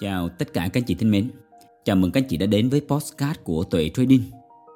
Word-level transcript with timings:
Chào 0.00 0.28
tất 0.28 0.52
cả 0.52 0.68
các 0.72 0.80
anh 0.80 0.84
chị 0.84 0.94
thân 0.94 1.10
mến. 1.10 1.30
Chào 1.84 1.96
mừng 1.96 2.12
các 2.12 2.20
anh 2.22 2.28
chị 2.28 2.36
đã 2.36 2.46
đến 2.46 2.68
với 2.68 2.80
postcard 2.88 3.40
của 3.44 3.64
Tuệ 3.64 3.90
Trading. 3.94 4.22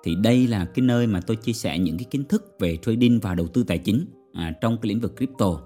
Thì 0.05 0.15
đây 0.15 0.47
là 0.47 0.65
cái 0.65 0.85
nơi 0.85 1.07
mà 1.07 1.21
tôi 1.21 1.37
chia 1.37 1.53
sẻ 1.53 1.79
những 1.79 1.99
cái 1.99 2.05
kiến 2.11 2.25
thức 2.25 2.57
về 2.59 2.77
trading 2.77 3.21
và 3.23 3.35
đầu 3.35 3.47
tư 3.47 3.65
tài 3.65 3.79
chính 3.79 4.07
à, 4.35 4.53
trong 4.61 4.79
cái 4.83 4.89
lĩnh 4.89 5.01
vực 5.01 5.17
crypto. 5.17 5.61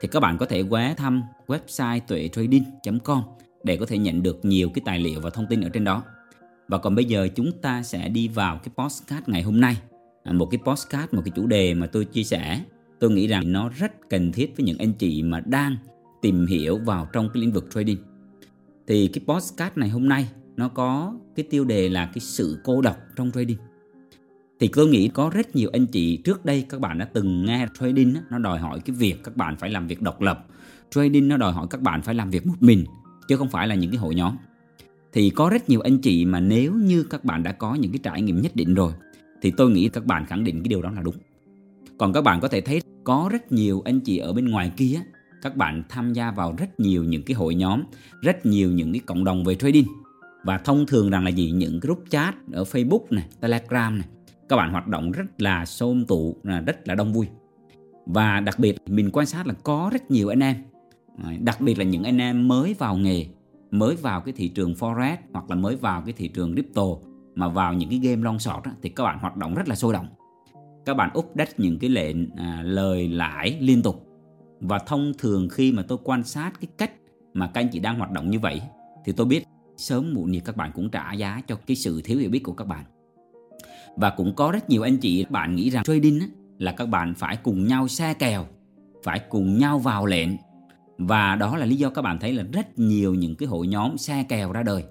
Thì 0.00 0.08
các 0.08 0.20
bạn 0.20 0.38
có 0.38 0.46
thể 0.46 0.62
ghé 0.70 0.94
thăm 0.96 1.22
website 1.46 2.00
tuetrading.com 2.08 3.22
để 3.64 3.76
có 3.76 3.86
thể 3.86 3.98
nhận 3.98 4.22
được 4.22 4.44
nhiều 4.44 4.70
cái 4.74 4.82
tài 4.84 4.98
liệu 4.98 5.20
và 5.20 5.30
thông 5.30 5.46
tin 5.46 5.60
ở 5.60 5.68
trên 5.68 5.84
đó. 5.84 6.02
Và 6.68 6.78
còn 6.78 6.94
bây 6.94 7.04
giờ 7.04 7.28
chúng 7.34 7.52
ta 7.62 7.82
sẽ 7.82 8.08
đi 8.08 8.28
vào 8.28 8.60
cái 8.64 8.72
postcard 8.76 9.28
ngày 9.28 9.42
hôm 9.42 9.60
nay. 9.60 9.76
À, 10.24 10.32
Một 10.32 10.46
cái 10.50 10.60
postcard, 10.64 11.14
một 11.14 11.22
cái 11.24 11.32
chủ 11.36 11.46
đề 11.46 11.74
mà 11.74 11.86
tôi 11.86 12.04
chia 12.04 12.24
sẻ 12.24 12.60
Tôi 13.00 13.10
nghĩ 13.10 13.26
rằng 13.26 13.52
nó 13.52 13.68
rất 13.68 13.92
cần 14.10 14.32
thiết 14.32 14.56
với 14.56 14.66
những 14.66 14.78
anh 14.78 14.92
chị 14.92 15.22
mà 15.22 15.40
đang 15.40 15.76
tìm 16.22 16.46
hiểu 16.46 16.78
vào 16.84 17.08
trong 17.12 17.28
cái 17.34 17.40
lĩnh 17.40 17.52
vực 17.52 17.66
trading 17.74 17.98
thì 18.90 19.08
cái 19.08 19.24
podcast 19.26 19.76
này 19.76 19.88
hôm 19.88 20.08
nay, 20.08 20.28
nó 20.56 20.68
có 20.68 21.14
cái 21.36 21.46
tiêu 21.50 21.64
đề 21.64 21.88
là 21.88 22.06
cái 22.06 22.20
sự 22.20 22.58
cô 22.64 22.80
độc 22.80 22.96
trong 23.16 23.30
trading. 23.30 23.56
Thì 24.60 24.68
tôi 24.72 24.88
nghĩ 24.88 25.08
có 25.08 25.30
rất 25.34 25.56
nhiều 25.56 25.70
anh 25.72 25.86
chị 25.86 26.16
trước 26.16 26.44
đây 26.44 26.66
các 26.68 26.80
bạn 26.80 26.98
đã 26.98 27.04
từng 27.04 27.44
nghe 27.44 27.66
trading 27.80 28.14
nó 28.30 28.38
đòi 28.38 28.58
hỏi 28.58 28.80
cái 28.80 28.96
việc 28.96 29.14
các 29.24 29.36
bạn 29.36 29.56
phải 29.56 29.70
làm 29.70 29.86
việc 29.86 30.02
độc 30.02 30.20
lập. 30.20 30.46
Trading 30.90 31.28
nó 31.28 31.36
đòi 31.36 31.52
hỏi 31.52 31.66
các 31.70 31.80
bạn 31.80 32.02
phải 32.02 32.14
làm 32.14 32.30
việc 32.30 32.46
một 32.46 32.54
mình, 32.60 32.84
chứ 33.28 33.36
không 33.36 33.48
phải 33.48 33.68
là 33.68 33.74
những 33.74 33.90
cái 33.90 33.98
hội 33.98 34.14
nhóm. 34.14 34.36
Thì 35.12 35.30
có 35.30 35.50
rất 35.50 35.68
nhiều 35.68 35.80
anh 35.80 35.98
chị 35.98 36.24
mà 36.24 36.40
nếu 36.40 36.74
như 36.74 37.02
các 37.02 37.24
bạn 37.24 37.42
đã 37.42 37.52
có 37.52 37.74
những 37.74 37.92
cái 37.92 38.00
trải 38.02 38.22
nghiệm 38.22 38.40
nhất 38.40 38.56
định 38.56 38.74
rồi, 38.74 38.92
thì 39.42 39.50
tôi 39.50 39.70
nghĩ 39.70 39.88
các 39.88 40.06
bạn 40.06 40.26
khẳng 40.26 40.44
định 40.44 40.62
cái 40.62 40.68
điều 40.68 40.82
đó 40.82 40.90
là 40.90 41.02
đúng. 41.02 41.16
Còn 41.98 42.12
các 42.12 42.22
bạn 42.22 42.40
có 42.40 42.48
thể 42.48 42.60
thấy 42.60 42.82
có 43.04 43.28
rất 43.32 43.52
nhiều 43.52 43.82
anh 43.84 44.00
chị 44.00 44.18
ở 44.18 44.32
bên 44.32 44.48
ngoài 44.48 44.72
kia 44.76 45.00
các 45.42 45.56
bạn 45.56 45.82
tham 45.88 46.12
gia 46.12 46.30
vào 46.30 46.54
rất 46.58 46.80
nhiều 46.80 47.04
những 47.04 47.22
cái 47.22 47.34
hội 47.34 47.54
nhóm, 47.54 47.82
rất 48.20 48.46
nhiều 48.46 48.70
những 48.70 48.92
cái 48.92 49.00
cộng 49.06 49.24
đồng 49.24 49.44
về 49.44 49.54
trading. 49.54 49.86
Và 50.44 50.58
thông 50.58 50.86
thường 50.86 51.10
rằng 51.10 51.24
là 51.24 51.30
gì 51.30 51.50
những 51.50 51.80
group 51.80 52.04
chat 52.10 52.34
ở 52.52 52.62
Facebook 52.62 53.00
này, 53.10 53.26
Telegram 53.40 53.98
này, 53.98 54.08
các 54.48 54.56
bạn 54.56 54.72
hoạt 54.72 54.86
động 54.86 55.12
rất 55.12 55.24
là 55.38 55.64
xôm 55.66 56.04
tụ, 56.06 56.36
rất 56.42 56.88
là 56.88 56.94
đông 56.94 57.12
vui. 57.12 57.26
Và 58.06 58.40
đặc 58.40 58.58
biệt 58.58 58.76
mình 58.86 59.10
quan 59.12 59.26
sát 59.26 59.46
là 59.46 59.54
có 59.62 59.90
rất 59.92 60.10
nhiều 60.10 60.28
anh 60.28 60.40
em, 60.40 60.56
đặc 61.40 61.60
biệt 61.60 61.78
là 61.78 61.84
những 61.84 62.04
anh 62.04 62.18
em 62.18 62.48
mới 62.48 62.74
vào 62.74 62.96
nghề, 62.96 63.26
mới 63.70 63.96
vào 63.96 64.20
cái 64.20 64.34
thị 64.36 64.48
trường 64.48 64.74
forex 64.74 65.16
hoặc 65.32 65.50
là 65.50 65.56
mới 65.56 65.76
vào 65.76 66.02
cái 66.02 66.12
thị 66.16 66.28
trường 66.28 66.52
crypto 66.52 66.84
mà 67.34 67.48
vào 67.48 67.74
những 67.74 67.90
cái 67.90 67.98
game 67.98 68.22
long 68.22 68.38
short 68.38 68.64
thì 68.82 68.88
các 68.88 69.04
bạn 69.04 69.18
hoạt 69.18 69.36
động 69.36 69.54
rất 69.54 69.68
là 69.68 69.74
sôi 69.74 69.92
động. 69.92 70.06
Các 70.86 70.94
bạn 70.94 71.10
update 71.18 71.52
những 71.58 71.78
cái 71.78 71.90
lệnh 71.90 72.30
à, 72.36 72.62
lời 72.62 73.08
lãi 73.08 73.56
liên 73.60 73.82
tục 73.82 74.06
và 74.60 74.78
thông 74.78 75.12
thường 75.18 75.48
khi 75.48 75.72
mà 75.72 75.82
tôi 75.82 75.98
quan 76.04 76.24
sát 76.24 76.52
cái 76.60 76.68
cách 76.78 76.92
mà 77.34 77.50
các 77.54 77.60
anh 77.60 77.68
chị 77.68 77.78
đang 77.78 77.98
hoạt 77.98 78.10
động 78.10 78.30
như 78.30 78.38
vậy 78.38 78.62
thì 79.04 79.12
tôi 79.12 79.26
biết 79.26 79.44
sớm 79.76 80.14
muộn 80.14 80.34
gì 80.34 80.40
các 80.44 80.56
bạn 80.56 80.70
cũng 80.74 80.90
trả 80.90 81.12
giá 81.12 81.42
cho 81.46 81.56
cái 81.66 81.76
sự 81.76 82.00
thiếu 82.04 82.18
hiểu 82.18 82.30
biết 82.30 82.38
của 82.38 82.52
các 82.52 82.64
bạn. 82.64 82.84
Và 83.96 84.10
cũng 84.10 84.34
có 84.34 84.50
rất 84.52 84.70
nhiều 84.70 84.82
anh 84.82 84.96
chị 84.96 85.24
bạn 85.30 85.56
nghĩ 85.56 85.70
rằng 85.70 85.84
trading 85.84 86.20
là 86.58 86.72
các 86.72 86.86
bạn 86.86 87.14
phải 87.14 87.36
cùng 87.36 87.66
nhau 87.66 87.88
xe 87.88 88.14
kèo, 88.14 88.46
phải 89.02 89.20
cùng 89.28 89.58
nhau 89.58 89.78
vào 89.78 90.06
lệnh. 90.06 90.30
Và 90.98 91.36
đó 91.36 91.56
là 91.56 91.66
lý 91.66 91.76
do 91.76 91.90
các 91.90 92.02
bạn 92.02 92.18
thấy 92.18 92.32
là 92.32 92.44
rất 92.52 92.78
nhiều 92.78 93.14
những 93.14 93.34
cái 93.34 93.48
hội 93.48 93.66
nhóm 93.66 93.98
xe 93.98 94.24
kèo 94.28 94.52
ra 94.52 94.62
đời 94.62 94.84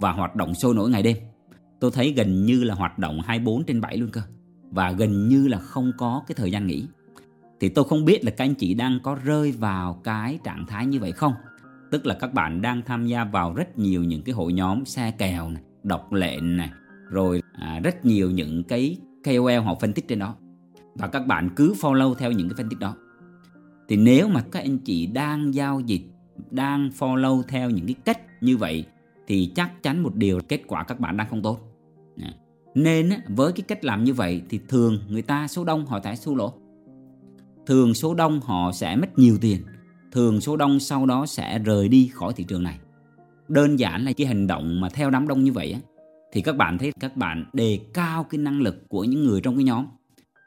và 0.00 0.12
hoạt 0.12 0.36
động 0.36 0.54
sôi 0.54 0.74
nổi 0.74 0.90
ngày 0.90 1.02
đêm. 1.02 1.16
Tôi 1.80 1.90
thấy 1.90 2.12
gần 2.12 2.44
như 2.44 2.64
là 2.64 2.74
hoạt 2.74 2.98
động 2.98 3.20
24 3.24 3.64
trên 3.64 3.80
7 3.80 3.96
luôn 3.96 4.10
cơ. 4.10 4.20
Và 4.70 4.92
gần 4.92 5.28
như 5.28 5.48
là 5.48 5.58
không 5.58 5.92
có 5.98 6.22
cái 6.26 6.34
thời 6.38 6.50
gian 6.50 6.66
nghỉ 6.66 6.86
thì 7.64 7.70
tôi 7.70 7.84
không 7.84 8.04
biết 8.04 8.24
là 8.24 8.30
các 8.30 8.44
anh 8.44 8.54
chị 8.54 8.74
đang 8.74 8.98
có 9.02 9.18
rơi 9.24 9.52
vào 9.52 10.00
cái 10.04 10.38
trạng 10.44 10.66
thái 10.66 10.86
như 10.86 11.00
vậy 11.00 11.12
không? 11.12 11.32
Tức 11.90 12.06
là 12.06 12.14
các 12.14 12.34
bạn 12.34 12.62
đang 12.62 12.82
tham 12.82 13.06
gia 13.06 13.24
vào 13.24 13.54
rất 13.54 13.78
nhiều 13.78 14.04
những 14.04 14.22
cái 14.22 14.34
hội 14.34 14.52
nhóm 14.52 14.84
xe 14.84 15.10
kèo 15.18 15.50
này 15.50 15.62
độc 15.82 16.12
lệnh 16.12 16.56
này 16.56 16.70
rồi 17.10 17.42
à, 17.52 17.80
rất 17.84 18.04
nhiều 18.04 18.30
những 18.30 18.64
cái 18.64 18.96
KOL 19.24 19.58
họ 19.64 19.74
phân 19.80 19.92
tích 19.92 20.08
trên 20.08 20.18
đó. 20.18 20.34
Và 20.94 21.08
các 21.08 21.26
bạn 21.26 21.50
cứ 21.56 21.74
follow 21.80 22.14
theo 22.14 22.32
những 22.32 22.48
cái 22.48 22.54
phân 22.56 22.68
tích 22.68 22.78
đó. 22.78 22.96
Thì 23.88 23.96
nếu 23.96 24.28
mà 24.28 24.42
các 24.50 24.62
anh 24.62 24.78
chị 24.78 25.06
đang 25.06 25.54
giao 25.54 25.80
dịch 25.80 26.02
đang 26.50 26.90
follow 26.98 27.42
theo 27.42 27.70
những 27.70 27.86
cái 27.86 27.96
cách 28.04 28.20
như 28.40 28.56
vậy 28.56 28.84
thì 29.26 29.52
chắc 29.54 29.82
chắn 29.82 30.02
một 30.02 30.14
điều 30.14 30.40
kết 30.48 30.60
quả 30.66 30.84
các 30.84 31.00
bạn 31.00 31.16
đang 31.16 31.28
không 31.30 31.42
tốt. 31.42 31.60
Nên 32.74 33.10
với 33.28 33.52
cái 33.52 33.64
cách 33.68 33.84
làm 33.84 34.04
như 34.04 34.14
vậy 34.14 34.42
thì 34.48 34.60
thường 34.68 34.98
người 35.08 35.22
ta 35.22 35.48
số 35.48 35.64
đông 35.64 35.86
họ 35.86 36.00
phải 36.04 36.16
thua 36.24 36.34
lỗ 36.34 36.52
thường 37.66 37.94
số 37.94 38.14
đông 38.14 38.40
họ 38.40 38.72
sẽ 38.72 38.96
mất 38.96 39.18
nhiều 39.18 39.38
tiền. 39.40 39.62
Thường 40.12 40.40
số 40.40 40.56
đông 40.56 40.80
sau 40.80 41.06
đó 41.06 41.26
sẽ 41.26 41.58
rời 41.58 41.88
đi 41.88 42.10
khỏi 42.14 42.32
thị 42.36 42.44
trường 42.44 42.62
này. 42.62 42.78
Đơn 43.48 43.78
giản 43.78 44.04
là 44.04 44.12
cái 44.12 44.26
hành 44.26 44.46
động 44.46 44.80
mà 44.80 44.88
theo 44.88 45.10
đám 45.10 45.28
đông 45.28 45.44
như 45.44 45.52
vậy 45.52 45.72
á, 45.72 45.80
thì 46.32 46.40
các 46.40 46.56
bạn 46.56 46.78
thấy 46.78 46.92
các 47.00 47.16
bạn 47.16 47.44
đề 47.52 47.78
cao 47.94 48.24
cái 48.24 48.38
năng 48.38 48.60
lực 48.60 48.88
của 48.88 49.04
những 49.04 49.24
người 49.24 49.40
trong 49.40 49.56
cái 49.56 49.64
nhóm. 49.64 49.86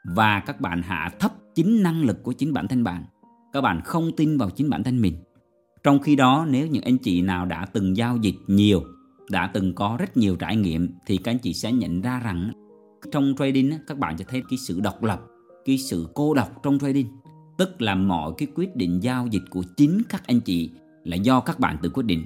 Và 0.04 0.40
các 0.40 0.60
bạn 0.60 0.82
hạ 0.82 1.10
thấp 1.18 1.32
chính 1.54 1.82
năng 1.82 2.04
lực 2.04 2.22
của 2.22 2.32
chính 2.32 2.52
bản 2.52 2.68
thân 2.68 2.84
bạn. 2.84 3.04
Các 3.52 3.60
bạn 3.60 3.80
không 3.84 4.10
tin 4.16 4.38
vào 4.38 4.50
chính 4.50 4.70
bản 4.70 4.82
thân 4.82 5.00
mình. 5.00 5.16
Trong 5.82 5.98
khi 5.98 6.16
đó 6.16 6.46
nếu 6.50 6.66
những 6.66 6.82
anh 6.82 6.98
chị 6.98 7.22
nào 7.22 7.46
đã 7.46 7.66
từng 7.72 7.96
giao 7.96 8.16
dịch 8.16 8.36
nhiều 8.46 8.82
đã 9.30 9.50
từng 9.54 9.74
có 9.74 9.96
rất 10.00 10.16
nhiều 10.16 10.36
trải 10.36 10.56
nghiệm 10.56 10.88
thì 11.06 11.16
các 11.16 11.32
anh 11.32 11.38
chị 11.38 11.54
sẽ 11.54 11.72
nhận 11.72 12.00
ra 12.00 12.20
rằng 12.24 12.52
trong 13.12 13.34
trading 13.38 13.72
các 13.86 13.98
bạn 13.98 14.18
sẽ 14.18 14.24
thấy 14.28 14.42
cái 14.50 14.58
sự 14.58 14.80
độc 14.80 15.02
lập 15.02 15.20
cái 15.68 15.78
sự 15.78 16.08
cô 16.14 16.34
độc 16.34 16.62
trong 16.62 16.78
trading, 16.78 17.06
tức 17.56 17.82
là 17.82 17.94
mọi 17.94 18.32
cái 18.38 18.48
quyết 18.54 18.76
định 18.76 19.02
giao 19.02 19.26
dịch 19.26 19.42
của 19.50 19.62
chính 19.76 20.02
các 20.08 20.26
anh 20.26 20.40
chị 20.40 20.70
là 21.04 21.16
do 21.16 21.40
các 21.40 21.60
bạn 21.60 21.76
tự 21.82 21.90
quyết 21.90 22.06
định. 22.06 22.24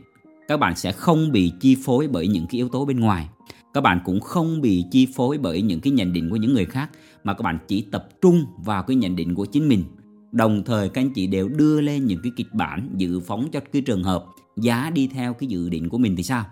Các 0.48 0.56
bạn 0.56 0.76
sẽ 0.76 0.92
không 0.92 1.32
bị 1.32 1.52
chi 1.60 1.76
phối 1.84 2.08
bởi 2.08 2.28
những 2.28 2.46
cái 2.46 2.56
yếu 2.56 2.68
tố 2.68 2.84
bên 2.84 3.00
ngoài. 3.00 3.28
Các 3.74 3.80
bạn 3.80 4.00
cũng 4.04 4.20
không 4.20 4.60
bị 4.60 4.84
chi 4.90 5.06
phối 5.14 5.38
bởi 5.38 5.62
những 5.62 5.80
cái 5.80 5.92
nhận 5.92 6.12
định 6.12 6.30
của 6.30 6.36
những 6.36 6.54
người 6.54 6.64
khác, 6.64 6.90
mà 7.24 7.34
các 7.34 7.42
bạn 7.42 7.58
chỉ 7.68 7.82
tập 7.82 8.08
trung 8.22 8.44
vào 8.64 8.82
cái 8.82 8.96
nhận 8.96 9.16
định 9.16 9.34
của 9.34 9.44
chính 9.44 9.68
mình. 9.68 9.84
Đồng 10.32 10.62
thời, 10.64 10.88
các 10.88 11.00
anh 11.00 11.10
chị 11.14 11.26
đều 11.26 11.48
đưa 11.48 11.80
lên 11.80 12.06
những 12.06 12.20
cái 12.22 12.32
kịch 12.36 12.54
bản 12.54 12.88
dự 12.96 13.20
phóng 13.20 13.48
cho 13.52 13.60
cái 13.72 13.82
trường 13.82 14.04
hợp 14.04 14.24
giá 14.56 14.90
đi 14.90 15.06
theo 15.06 15.34
cái 15.34 15.46
dự 15.46 15.68
định 15.68 15.88
của 15.88 15.98
mình 15.98 16.16
thì 16.16 16.22
sao? 16.22 16.44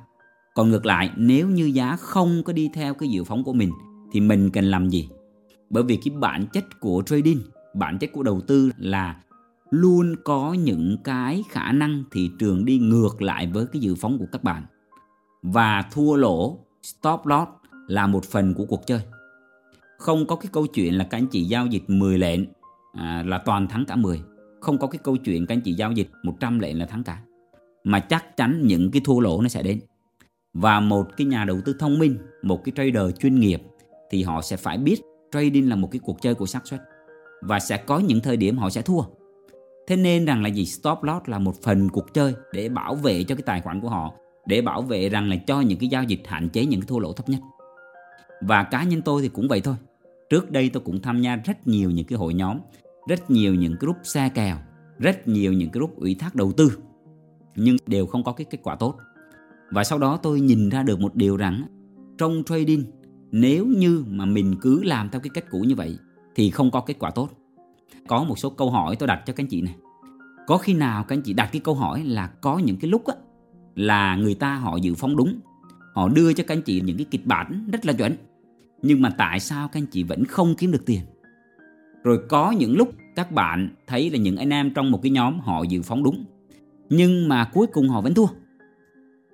Còn 0.54 0.70
ngược 0.70 0.86
lại, 0.86 1.10
nếu 1.16 1.48
như 1.48 1.64
giá 1.64 1.96
không 1.96 2.42
có 2.44 2.52
đi 2.52 2.70
theo 2.74 2.94
cái 2.94 3.08
dự 3.08 3.24
phóng 3.24 3.44
của 3.44 3.52
mình, 3.52 3.70
thì 4.12 4.20
mình 4.20 4.50
cần 4.50 4.64
làm 4.64 4.88
gì? 4.88 5.08
Bởi 5.70 5.82
vì 5.82 5.96
cái 6.04 6.14
bản 6.14 6.46
chất 6.52 6.80
của 6.80 7.02
trading 7.06 7.40
bản 7.74 7.98
chất 7.98 8.12
của 8.12 8.22
đầu 8.22 8.40
tư 8.40 8.70
là 8.78 9.16
luôn 9.70 10.14
có 10.24 10.52
những 10.52 10.96
cái 11.04 11.44
khả 11.50 11.72
năng 11.72 12.04
thị 12.10 12.30
trường 12.38 12.64
đi 12.64 12.78
ngược 12.78 13.22
lại 13.22 13.46
với 13.46 13.66
cái 13.72 13.80
dự 13.80 13.94
phóng 13.94 14.18
của 14.18 14.26
các 14.32 14.44
bạn. 14.44 14.62
Và 15.42 15.82
thua 15.92 16.14
lỗ 16.14 16.58
stop 16.82 17.26
loss 17.26 17.50
là 17.88 18.06
một 18.06 18.24
phần 18.24 18.54
của 18.54 18.64
cuộc 18.64 18.86
chơi. 18.86 19.00
Không 19.98 20.26
có 20.26 20.36
cái 20.36 20.48
câu 20.52 20.66
chuyện 20.66 20.98
là 20.98 21.04
các 21.04 21.18
anh 21.18 21.26
chị 21.26 21.44
giao 21.44 21.66
dịch 21.66 21.90
10 21.90 22.18
lệnh 22.18 22.40
à, 22.92 23.24
là 23.26 23.38
toàn 23.38 23.68
thắng 23.68 23.84
cả 23.84 23.96
10 23.96 24.22
không 24.60 24.78
có 24.78 24.86
cái 24.86 24.98
câu 25.02 25.16
chuyện 25.16 25.46
các 25.46 25.54
anh 25.54 25.60
chị 25.60 25.72
giao 25.72 25.92
dịch 25.92 26.08
100 26.22 26.58
lệnh 26.58 26.78
là 26.78 26.86
thắng 26.86 27.04
cả. 27.04 27.22
Mà 27.84 28.00
chắc 28.00 28.36
chắn 28.36 28.60
những 28.66 28.90
cái 28.90 29.02
thua 29.04 29.20
lỗ 29.20 29.42
nó 29.42 29.48
sẽ 29.48 29.62
đến. 29.62 29.80
Và 30.54 30.80
một 30.80 31.16
cái 31.16 31.26
nhà 31.26 31.44
đầu 31.44 31.60
tư 31.64 31.76
thông 31.78 31.98
minh 31.98 32.18
một 32.42 32.64
cái 32.64 32.72
trader 32.76 33.18
chuyên 33.18 33.40
nghiệp 33.40 33.62
thì 34.10 34.22
họ 34.22 34.42
sẽ 34.42 34.56
phải 34.56 34.78
biết 34.78 35.00
trading 35.32 35.68
là 35.68 35.76
một 35.76 35.88
cái 35.90 36.00
cuộc 36.04 36.22
chơi 36.22 36.34
của 36.34 36.46
xác 36.46 36.66
suất 36.66 36.80
và 37.42 37.60
sẽ 37.60 37.76
có 37.76 37.98
những 37.98 38.20
thời 38.20 38.36
điểm 38.36 38.58
họ 38.58 38.70
sẽ 38.70 38.82
thua. 38.82 39.02
Thế 39.86 39.96
nên 39.96 40.24
rằng 40.24 40.42
là 40.42 40.48
gì 40.48 40.66
stop 40.66 41.02
loss 41.02 41.28
là 41.28 41.38
một 41.38 41.62
phần 41.62 41.88
cuộc 41.88 42.14
chơi 42.14 42.34
để 42.52 42.68
bảo 42.68 42.94
vệ 42.94 43.24
cho 43.24 43.34
cái 43.34 43.42
tài 43.42 43.60
khoản 43.60 43.80
của 43.80 43.88
họ, 43.88 44.14
để 44.46 44.62
bảo 44.62 44.82
vệ 44.82 45.08
rằng 45.08 45.28
là 45.28 45.36
cho 45.36 45.60
những 45.60 45.78
cái 45.78 45.88
giao 45.88 46.02
dịch 46.02 46.20
hạn 46.26 46.48
chế 46.48 46.66
những 46.66 46.80
cái 46.80 46.86
thua 46.86 46.98
lỗ 46.98 47.12
thấp 47.12 47.28
nhất. 47.28 47.40
Và 48.40 48.62
cá 48.62 48.84
nhân 48.84 49.02
tôi 49.02 49.22
thì 49.22 49.28
cũng 49.28 49.48
vậy 49.48 49.60
thôi. 49.60 49.74
Trước 50.30 50.50
đây 50.50 50.70
tôi 50.72 50.82
cũng 50.86 51.02
tham 51.02 51.20
gia 51.22 51.36
rất 51.36 51.66
nhiều 51.68 51.90
những 51.90 52.06
cái 52.06 52.18
hội 52.18 52.34
nhóm, 52.34 52.58
rất 53.08 53.30
nhiều 53.30 53.54
những 53.54 53.72
cái 53.72 53.78
group 53.80 53.96
xe 54.02 54.28
kèo, 54.34 54.56
rất 54.98 55.28
nhiều 55.28 55.52
những 55.52 55.70
cái 55.70 55.78
group 55.78 55.96
ủy 55.96 56.14
thác 56.14 56.34
đầu 56.34 56.52
tư. 56.52 56.78
Nhưng 57.56 57.76
đều 57.86 58.06
không 58.06 58.24
có 58.24 58.32
cái 58.32 58.44
kết 58.50 58.58
quả 58.62 58.76
tốt. 58.76 58.96
Và 59.70 59.84
sau 59.84 59.98
đó 59.98 60.18
tôi 60.22 60.40
nhìn 60.40 60.68
ra 60.68 60.82
được 60.82 61.00
một 61.00 61.14
điều 61.14 61.36
rằng 61.36 61.62
trong 62.18 62.42
trading 62.46 62.84
nếu 63.32 63.66
như 63.66 64.04
mà 64.08 64.24
mình 64.24 64.54
cứ 64.60 64.82
làm 64.82 65.08
theo 65.08 65.20
cái 65.20 65.30
cách 65.34 65.44
cũ 65.50 65.58
như 65.58 65.74
vậy 65.74 65.98
thì 66.34 66.50
không 66.50 66.70
có 66.70 66.80
kết 66.80 66.94
quả 66.98 67.10
tốt. 67.10 67.30
Có 68.08 68.24
một 68.24 68.38
số 68.38 68.50
câu 68.50 68.70
hỏi 68.70 68.96
tôi 68.96 69.06
đặt 69.06 69.22
cho 69.26 69.32
các 69.32 69.44
anh 69.44 69.48
chị 69.48 69.62
này. 69.62 69.76
Có 70.46 70.58
khi 70.58 70.74
nào 70.74 71.04
các 71.04 71.16
anh 71.16 71.22
chị 71.22 71.32
đặt 71.32 71.48
cái 71.52 71.60
câu 71.60 71.74
hỏi 71.74 72.04
là 72.04 72.26
có 72.26 72.58
những 72.58 72.76
cái 72.76 72.90
lúc 72.90 73.06
á, 73.06 73.14
là 73.74 74.16
người 74.16 74.34
ta 74.34 74.54
họ 74.54 74.76
dự 74.76 74.94
phóng 74.94 75.16
đúng, 75.16 75.40
họ 75.94 76.08
đưa 76.08 76.32
cho 76.32 76.44
các 76.46 76.54
anh 76.54 76.62
chị 76.62 76.80
những 76.80 76.96
cái 76.96 77.06
kịch 77.10 77.26
bản 77.26 77.68
rất 77.72 77.86
là 77.86 77.92
chuẩn, 77.92 78.14
nhưng 78.82 79.02
mà 79.02 79.10
tại 79.18 79.40
sao 79.40 79.68
các 79.68 79.80
anh 79.80 79.86
chị 79.86 80.02
vẫn 80.02 80.24
không 80.24 80.54
kiếm 80.54 80.72
được 80.72 80.86
tiền? 80.86 81.00
Rồi 82.04 82.18
có 82.28 82.50
những 82.50 82.76
lúc 82.76 82.94
các 83.16 83.32
bạn 83.32 83.68
thấy 83.86 84.10
là 84.10 84.18
những 84.18 84.36
anh 84.36 84.50
em 84.50 84.74
trong 84.74 84.90
một 84.90 85.02
cái 85.02 85.10
nhóm 85.10 85.40
họ 85.40 85.62
dự 85.62 85.82
phóng 85.82 86.02
đúng, 86.02 86.24
nhưng 86.88 87.28
mà 87.28 87.50
cuối 87.52 87.66
cùng 87.66 87.88
họ 87.88 88.00
vẫn 88.00 88.14
thua. 88.14 88.26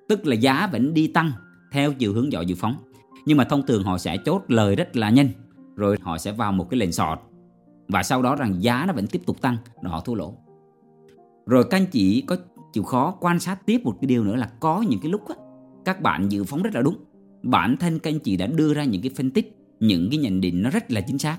Tức 0.08 0.26
là 0.26 0.34
giá 0.34 0.68
vẫn 0.72 0.94
đi 0.94 1.06
tăng 1.06 1.32
theo 1.72 1.92
chiều 1.92 2.12
hướng 2.12 2.32
dõi 2.32 2.46
dự 2.46 2.54
phóng 2.54 2.76
nhưng 3.26 3.38
mà 3.38 3.44
thông 3.44 3.66
thường 3.66 3.82
họ 3.82 3.98
sẽ 3.98 4.16
chốt 4.16 4.42
lời 4.48 4.76
rất 4.76 4.96
là 4.96 5.10
nhanh 5.10 5.28
rồi 5.76 5.96
họ 6.02 6.18
sẽ 6.18 6.32
vào 6.32 6.52
một 6.52 6.70
cái 6.70 6.80
lệnh 6.80 6.92
sọt. 6.92 7.18
Và 7.88 8.02
sau 8.02 8.22
đó 8.22 8.36
rằng 8.36 8.62
giá 8.62 8.84
nó 8.86 8.92
vẫn 8.92 9.06
tiếp 9.06 9.22
tục 9.26 9.40
tăng 9.40 9.56
rồi 9.82 9.90
họ 9.92 10.00
thua 10.00 10.14
lỗ. 10.14 10.34
Rồi 11.46 11.64
các 11.70 11.76
anh 11.76 11.86
chị 11.86 12.24
có 12.26 12.36
chịu 12.72 12.82
khó 12.82 13.16
quan 13.20 13.40
sát 13.40 13.66
tiếp 13.66 13.80
một 13.84 13.96
cái 14.00 14.06
điều 14.06 14.24
nữa 14.24 14.36
là 14.36 14.50
có 14.60 14.84
những 14.88 15.00
cái 15.00 15.10
lúc 15.10 15.28
á, 15.28 15.34
các 15.84 16.02
bạn 16.02 16.28
dự 16.28 16.44
phóng 16.44 16.62
rất 16.62 16.74
là 16.74 16.82
đúng. 16.82 16.96
Bản 17.42 17.76
thân 17.76 17.98
các 17.98 18.10
anh 18.10 18.18
chị 18.18 18.36
đã 18.36 18.46
đưa 18.46 18.74
ra 18.74 18.84
những 18.84 19.02
cái 19.02 19.10
phân 19.16 19.30
tích 19.30 19.56
những 19.80 20.08
cái 20.10 20.18
nhận 20.18 20.40
định 20.40 20.62
nó 20.62 20.70
rất 20.70 20.90
là 20.92 21.00
chính 21.00 21.18
xác. 21.18 21.38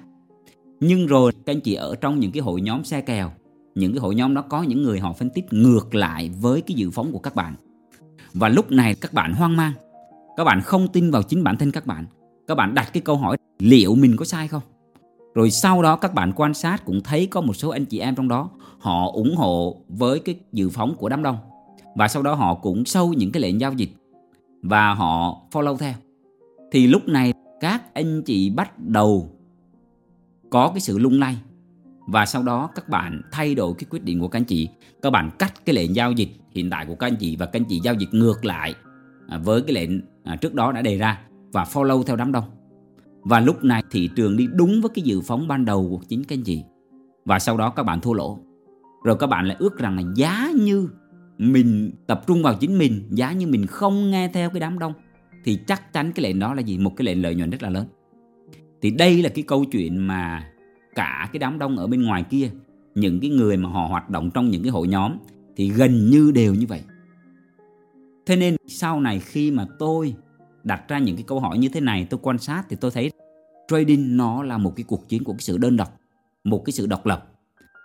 Nhưng 0.79 1.07
rồi 1.07 1.31
các 1.45 1.53
anh 1.53 1.61
chị 1.61 1.73
ở 1.73 1.95
trong 1.95 2.19
những 2.19 2.31
cái 2.31 2.41
hội 2.41 2.61
nhóm 2.61 2.83
xe 2.83 3.01
kèo 3.01 3.31
những 3.75 3.93
cái 3.93 3.99
hội 3.99 4.15
nhóm 4.15 4.33
đó 4.33 4.41
có 4.41 4.63
những 4.63 4.83
người 4.83 4.99
họ 4.99 5.13
phân 5.13 5.29
tích 5.29 5.53
ngược 5.53 5.95
lại 5.95 6.31
với 6.41 6.61
cái 6.61 6.75
dự 6.75 6.91
phóng 6.91 7.11
của 7.11 7.19
các 7.19 7.35
bạn. 7.35 7.55
Và 8.33 8.49
lúc 8.49 8.71
này 8.71 8.95
các 8.95 9.13
bạn 9.13 9.33
hoang 9.33 9.57
mang 9.57 9.73
các 10.37 10.43
bạn 10.43 10.61
không 10.61 10.87
tin 10.87 11.11
vào 11.11 11.23
chính 11.23 11.43
bản 11.43 11.57
thân 11.57 11.71
các 11.71 11.85
bạn. 11.85 12.05
Các 12.47 12.55
bạn 12.55 12.73
đặt 12.73 12.93
cái 12.93 13.01
câu 13.01 13.17
hỏi, 13.17 13.37
liệu 13.59 13.95
mình 13.95 14.15
có 14.15 14.25
sai 14.25 14.47
không? 14.47 14.61
Rồi 15.35 15.51
sau 15.51 15.81
đó 15.81 15.95
các 15.95 16.13
bạn 16.13 16.31
quan 16.35 16.53
sát 16.53 16.85
cũng 16.85 17.01
thấy 17.03 17.25
có 17.27 17.41
một 17.41 17.53
số 17.53 17.69
anh 17.69 17.85
chị 17.85 17.99
em 17.99 18.15
trong 18.15 18.27
đó, 18.27 18.49
họ 18.79 19.11
ủng 19.11 19.35
hộ 19.35 19.81
với 19.87 20.19
cái 20.19 20.35
dự 20.51 20.69
phóng 20.69 20.95
của 20.95 21.09
đám 21.09 21.23
đông. 21.23 21.37
Và 21.95 22.07
sau 22.07 22.23
đó 22.23 22.33
họ 22.33 22.53
cũng 22.53 22.85
sâu 22.85 23.13
những 23.13 23.31
cái 23.31 23.41
lệnh 23.41 23.61
giao 23.61 23.73
dịch 23.73 23.89
và 24.61 24.93
họ 24.93 25.41
follow 25.51 25.77
theo. 25.77 25.93
Thì 26.71 26.87
lúc 26.87 27.07
này 27.07 27.33
các 27.59 27.93
anh 27.93 28.21
chị 28.21 28.49
bắt 28.49 28.79
đầu 28.79 29.31
có 30.49 30.69
cái 30.69 30.79
sự 30.79 30.97
lung 30.97 31.19
lay. 31.19 31.37
Và 32.07 32.25
sau 32.25 32.43
đó 32.43 32.69
các 32.75 32.89
bạn 32.89 33.21
thay 33.31 33.55
đổi 33.55 33.73
cái 33.77 33.85
quyết 33.89 34.03
định 34.03 34.19
của 34.19 34.27
các 34.27 34.39
anh 34.39 34.45
chị. 34.45 34.69
Các 35.01 35.09
bạn 35.09 35.31
cắt 35.39 35.65
cái 35.65 35.75
lệnh 35.75 35.95
giao 35.95 36.11
dịch 36.11 36.29
hiện 36.51 36.69
tại 36.69 36.85
của 36.85 36.95
các 36.95 37.07
anh 37.07 37.15
chị 37.15 37.35
và 37.35 37.45
các 37.45 37.59
anh 37.59 37.65
chị 37.65 37.79
giao 37.83 37.93
dịch 37.93 38.09
ngược 38.11 38.45
lại 38.45 38.75
à, 39.27 39.37
với 39.37 39.61
cái 39.61 39.73
lệnh 39.73 40.01
à, 40.27 40.35
trước 40.35 40.53
đó 40.53 40.71
đã 40.71 40.81
đề 40.81 40.97
ra 40.97 41.21
và 41.51 41.63
follow 41.63 42.03
theo 42.03 42.15
đám 42.15 42.31
đông. 42.31 42.43
Và 43.21 43.39
lúc 43.39 43.63
này 43.63 43.83
thị 43.91 44.09
trường 44.15 44.37
đi 44.37 44.47
đúng 44.53 44.81
với 44.81 44.89
cái 44.95 45.03
dự 45.03 45.21
phóng 45.21 45.47
ban 45.47 45.65
đầu 45.65 45.87
của 45.89 46.05
chính 46.07 46.23
cái 46.23 46.37
gì 46.37 46.63
và 47.25 47.39
sau 47.39 47.57
đó 47.57 47.69
các 47.69 47.83
bạn 47.83 48.01
thua 48.01 48.13
lỗ. 48.13 48.39
Rồi 49.03 49.15
các 49.19 49.27
bạn 49.27 49.45
lại 49.45 49.57
ước 49.59 49.77
rằng 49.77 49.95
là 49.95 50.03
giá 50.15 50.51
như 50.55 50.89
mình 51.37 51.91
tập 52.07 52.23
trung 52.27 52.43
vào 52.43 52.55
chính 52.59 52.77
mình 52.77 53.07
giá 53.09 53.31
như 53.31 53.47
mình 53.47 53.65
không 53.65 54.11
nghe 54.11 54.27
theo 54.33 54.49
cái 54.49 54.59
đám 54.59 54.79
đông 54.79 54.93
thì 55.43 55.59
chắc 55.67 55.93
chắn 55.93 56.11
cái 56.11 56.23
lệnh 56.23 56.39
đó 56.39 56.53
là 56.53 56.61
gì? 56.61 56.77
Một 56.77 56.93
cái 56.97 57.05
lệnh 57.05 57.21
lợi 57.21 57.35
nhuận 57.35 57.49
rất 57.49 57.63
là 57.63 57.69
lớn. 57.69 57.85
Thì 58.81 58.91
đây 58.91 59.23
là 59.23 59.29
cái 59.29 59.43
câu 59.47 59.65
chuyện 59.65 60.07
mà 60.07 60.43
cả 60.95 61.29
cái 61.33 61.39
đám 61.39 61.59
đông 61.59 61.77
ở 61.77 61.87
bên 61.87 62.03
ngoài 62.03 62.23
kia 62.29 62.49
những 62.95 63.19
cái 63.19 63.29
người 63.29 63.57
mà 63.57 63.69
họ 63.69 63.87
hoạt 63.87 64.09
động 64.09 64.31
trong 64.33 64.49
những 64.49 64.63
cái 64.63 64.71
hội 64.71 64.87
nhóm 64.87 65.17
thì 65.55 65.69
gần 65.69 66.09
như 66.09 66.31
đều 66.31 66.55
như 66.55 66.65
vậy 66.67 66.81
thế 68.27 68.35
nên 68.35 68.55
sau 68.67 68.99
này 68.99 69.19
khi 69.19 69.51
mà 69.51 69.65
tôi 69.79 70.15
đặt 70.63 70.87
ra 70.87 70.99
những 70.99 71.15
cái 71.15 71.23
câu 71.27 71.39
hỏi 71.39 71.57
như 71.57 71.69
thế 71.69 71.79
này, 71.79 72.07
tôi 72.09 72.19
quan 72.23 72.37
sát 72.37 72.63
thì 72.69 72.75
tôi 72.75 72.91
thấy 72.91 73.11
trading 73.67 74.17
nó 74.17 74.43
là 74.43 74.57
một 74.57 74.73
cái 74.75 74.83
cuộc 74.87 75.09
chiến 75.09 75.23
của 75.23 75.33
cái 75.33 75.41
sự 75.41 75.57
đơn 75.57 75.77
độc, 75.77 75.99
một 76.43 76.65
cái 76.65 76.73
sự 76.73 76.87
độc 76.87 77.05
lập. 77.05 77.31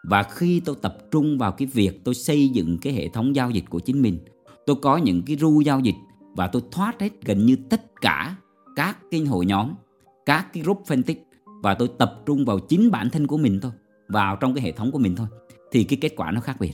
Và 0.05 0.23
khi 0.23 0.61
tôi 0.61 0.77
tập 0.83 0.99
trung 1.11 1.39
vào 1.39 1.53
cái 1.53 1.67
việc 1.67 2.05
tôi 2.05 2.15
xây 2.15 2.49
dựng 2.49 2.79
cái 2.79 2.93
hệ 2.93 3.09
thống 3.09 3.37
giao 3.37 3.51
dịch 3.51 3.65
của 3.71 3.79
chính 3.79 4.03
mình, 4.03 4.19
tôi 4.67 4.77
có 4.83 4.97
những 4.97 5.23
cái 5.23 5.37
ru 5.37 5.61
giao 5.61 5.81
dịch 5.81 5.95
và 6.37 6.47
tôi 6.47 6.63
thoát 6.71 7.01
hết 7.01 7.11
gần 7.25 7.47
như 7.47 7.57
tất 7.71 7.83
cả 8.01 8.37
các 8.77 8.99
cái 9.11 9.21
hội 9.21 9.47
nhóm, 9.47 9.75
các 10.27 10.53
cái 10.53 10.63
group 10.63 10.83
phân 10.87 11.03
tích 11.03 11.29
và 11.63 11.75
tôi 11.75 11.89
tập 11.99 12.23
trung 12.27 12.45
vào 12.45 12.59
chính 12.59 12.91
bản 12.91 13.11
thân 13.11 13.27
của 13.27 13.37
mình 13.37 13.61
thôi, 13.63 13.73
vào 14.09 14.37
trong 14.37 14.55
cái 14.55 14.65
hệ 14.65 14.73
thống 14.73 14.93
của 14.93 14.99
mình 14.99 15.17
thôi, 15.17 15.27
thì 15.73 15.85
cái 15.85 15.99
kết 16.01 16.13
quả 16.17 16.31
nó 16.31 16.41
khác 16.41 16.57
biệt 16.61 16.73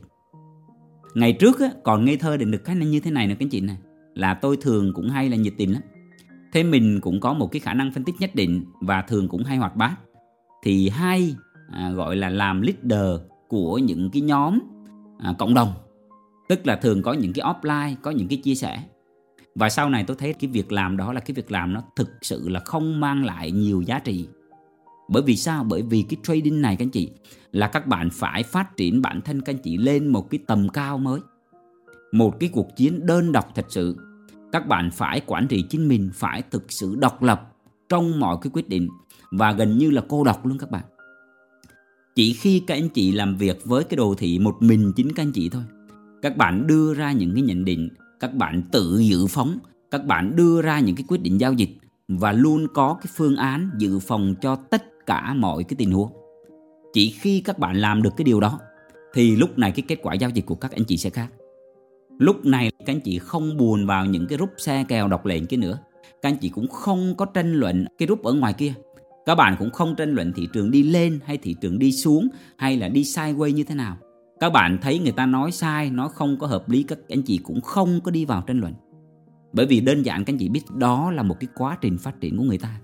ngày 1.18 1.32
trước 1.32 1.60
á, 1.60 1.70
còn 1.82 2.04
ngây 2.04 2.16
thơ 2.16 2.36
định 2.36 2.50
được 2.50 2.64
cái 2.64 2.76
như 2.76 3.00
thế 3.00 3.10
này 3.10 3.26
nè 3.26 3.34
các 3.34 3.48
chị 3.50 3.60
này 3.60 3.76
là 4.14 4.34
tôi 4.34 4.56
thường 4.60 4.92
cũng 4.94 5.08
hay 5.08 5.30
là 5.30 5.36
nhiệt 5.36 5.54
tình 5.58 5.72
lắm. 5.72 5.82
Thế 6.52 6.62
mình 6.62 7.00
cũng 7.00 7.20
có 7.20 7.32
một 7.32 7.52
cái 7.52 7.60
khả 7.60 7.74
năng 7.74 7.92
phân 7.92 8.04
tích 8.04 8.14
nhất 8.18 8.34
định 8.34 8.64
và 8.80 9.02
thường 9.02 9.28
cũng 9.28 9.44
hay 9.44 9.56
hoạt 9.56 9.76
bát. 9.76 9.96
Thì 10.62 10.88
hay 10.88 11.36
à, 11.72 11.90
gọi 11.90 12.16
là 12.16 12.28
làm 12.28 12.60
leader 12.60 13.20
của 13.48 13.78
những 13.78 14.10
cái 14.10 14.22
nhóm 14.22 14.58
à, 15.18 15.34
cộng 15.38 15.54
đồng. 15.54 15.72
Tức 16.48 16.66
là 16.66 16.76
thường 16.76 17.02
có 17.02 17.12
những 17.12 17.32
cái 17.32 17.44
offline 17.44 17.94
có 18.02 18.10
những 18.10 18.28
cái 18.28 18.38
chia 18.38 18.54
sẻ. 18.54 18.82
Và 19.54 19.68
sau 19.68 19.90
này 19.90 20.04
tôi 20.06 20.16
thấy 20.20 20.32
cái 20.32 20.50
việc 20.50 20.72
làm 20.72 20.96
đó 20.96 21.12
là 21.12 21.20
cái 21.20 21.34
việc 21.34 21.52
làm 21.52 21.72
nó 21.72 21.82
thực 21.96 22.10
sự 22.22 22.48
là 22.48 22.60
không 22.60 23.00
mang 23.00 23.24
lại 23.24 23.50
nhiều 23.50 23.82
giá 23.82 23.98
trị 23.98 24.28
bởi 25.08 25.22
vì 25.22 25.36
sao? 25.36 25.64
Bởi 25.64 25.82
vì 25.82 26.02
cái 26.02 26.16
trading 26.22 26.62
này, 26.62 26.76
các 26.76 26.84
anh 26.84 26.90
chị, 26.90 27.10
là 27.52 27.66
các 27.66 27.86
bạn 27.86 28.08
phải 28.12 28.42
phát 28.42 28.76
triển 28.76 29.02
bản 29.02 29.20
thân, 29.20 29.40
các 29.40 29.54
anh 29.54 29.62
chị, 29.62 29.76
lên 29.76 30.08
một 30.08 30.30
cái 30.30 30.40
tầm 30.46 30.68
cao 30.68 30.98
mới. 30.98 31.20
Một 32.12 32.40
cái 32.40 32.48
cuộc 32.52 32.76
chiến 32.76 33.06
đơn 33.06 33.32
độc 33.32 33.54
thật 33.54 33.66
sự. 33.68 33.96
Các 34.52 34.68
bạn 34.68 34.90
phải 34.90 35.20
quản 35.26 35.48
trị 35.48 35.62
chính 35.70 35.88
mình, 35.88 36.10
phải 36.14 36.42
thực 36.50 36.72
sự 36.72 36.96
độc 36.96 37.22
lập 37.22 37.52
trong 37.88 38.20
mọi 38.20 38.36
cái 38.42 38.50
quyết 38.54 38.68
định. 38.68 38.88
Và 39.30 39.52
gần 39.52 39.78
như 39.78 39.90
là 39.90 40.02
cô 40.08 40.24
độc 40.24 40.46
luôn 40.46 40.58
các 40.58 40.70
bạn. 40.70 40.84
Chỉ 42.14 42.32
khi 42.32 42.60
các 42.60 42.74
anh 42.74 42.88
chị 42.88 43.12
làm 43.12 43.36
việc 43.36 43.64
với 43.64 43.84
cái 43.84 43.96
đồ 43.96 44.14
thị 44.14 44.38
một 44.38 44.56
mình 44.60 44.92
chính 44.96 45.12
các 45.12 45.22
anh 45.22 45.32
chị 45.32 45.48
thôi. 45.48 45.62
Các 46.22 46.36
bạn 46.36 46.66
đưa 46.66 46.94
ra 46.94 47.12
những 47.12 47.34
cái 47.34 47.42
nhận 47.42 47.64
định, 47.64 47.88
các 48.20 48.34
bạn 48.34 48.62
tự 48.72 48.98
dự 48.98 49.26
phóng, 49.26 49.58
các 49.90 50.04
bạn 50.06 50.36
đưa 50.36 50.62
ra 50.62 50.80
những 50.80 50.96
cái 50.96 51.04
quyết 51.08 51.22
định 51.22 51.40
giao 51.40 51.52
dịch 51.52 51.70
và 52.08 52.32
luôn 52.32 52.66
có 52.74 52.94
cái 52.94 53.12
phương 53.16 53.36
án 53.36 53.70
dự 53.78 53.98
phòng 53.98 54.34
cho 54.40 54.56
tất 54.56 54.84
cả 55.08 55.34
mọi 55.34 55.64
cái 55.64 55.76
tình 55.78 55.90
huống. 55.90 56.12
Chỉ 56.92 57.10
khi 57.10 57.40
các 57.40 57.58
bạn 57.58 57.76
làm 57.76 58.02
được 58.02 58.16
cái 58.16 58.24
điều 58.24 58.40
đó, 58.40 58.58
thì 59.14 59.36
lúc 59.36 59.58
này 59.58 59.72
cái 59.72 59.84
kết 59.88 59.98
quả 60.02 60.14
giao 60.14 60.30
dịch 60.30 60.46
của 60.46 60.54
các 60.54 60.72
anh 60.72 60.84
chị 60.84 60.96
sẽ 60.96 61.10
khác. 61.10 61.28
Lúc 62.18 62.44
này 62.44 62.70
các 62.78 62.94
anh 62.94 63.00
chị 63.00 63.18
không 63.18 63.56
buồn 63.56 63.86
vào 63.86 64.06
những 64.06 64.26
cái 64.26 64.38
rút 64.38 64.50
xe 64.58 64.84
kèo 64.88 65.08
độc 65.08 65.26
lệnh 65.26 65.46
kia 65.46 65.56
nữa. 65.56 65.78
Các 66.22 66.28
anh 66.28 66.36
chị 66.36 66.48
cũng 66.48 66.68
không 66.68 67.14
có 67.16 67.24
tranh 67.24 67.52
luận 67.52 67.86
cái 67.98 68.06
rút 68.06 68.22
ở 68.22 68.32
ngoài 68.32 68.52
kia. 68.52 68.74
Các 69.26 69.34
bạn 69.34 69.56
cũng 69.58 69.70
không 69.70 69.94
tranh 69.96 70.10
luận 70.10 70.32
thị 70.36 70.48
trường 70.52 70.70
đi 70.70 70.82
lên 70.82 71.20
hay 71.24 71.38
thị 71.38 71.54
trường 71.60 71.78
đi 71.78 71.92
xuống 71.92 72.28
hay 72.56 72.76
là 72.76 72.88
đi 72.88 73.02
sideways 73.02 73.54
như 73.54 73.64
thế 73.64 73.74
nào. 73.74 73.96
Các 74.40 74.50
bạn 74.50 74.78
thấy 74.82 74.98
người 74.98 75.12
ta 75.12 75.26
nói 75.26 75.52
sai 75.52 75.90
nó 75.90 76.08
không 76.08 76.36
có 76.38 76.46
hợp 76.46 76.68
lý, 76.68 76.82
các 76.82 76.98
anh 77.08 77.22
chị 77.22 77.38
cũng 77.38 77.60
không 77.60 78.00
có 78.04 78.10
đi 78.10 78.24
vào 78.24 78.42
tranh 78.46 78.60
luận. 78.60 78.74
Bởi 79.52 79.66
vì 79.66 79.80
đơn 79.80 80.02
giản 80.02 80.24
các 80.24 80.32
anh 80.32 80.38
chị 80.38 80.48
biết 80.48 80.62
đó 80.74 81.10
là 81.10 81.22
một 81.22 81.36
cái 81.40 81.48
quá 81.54 81.78
trình 81.80 81.98
phát 81.98 82.20
triển 82.20 82.36
của 82.36 82.44
người 82.44 82.58
ta 82.58 82.80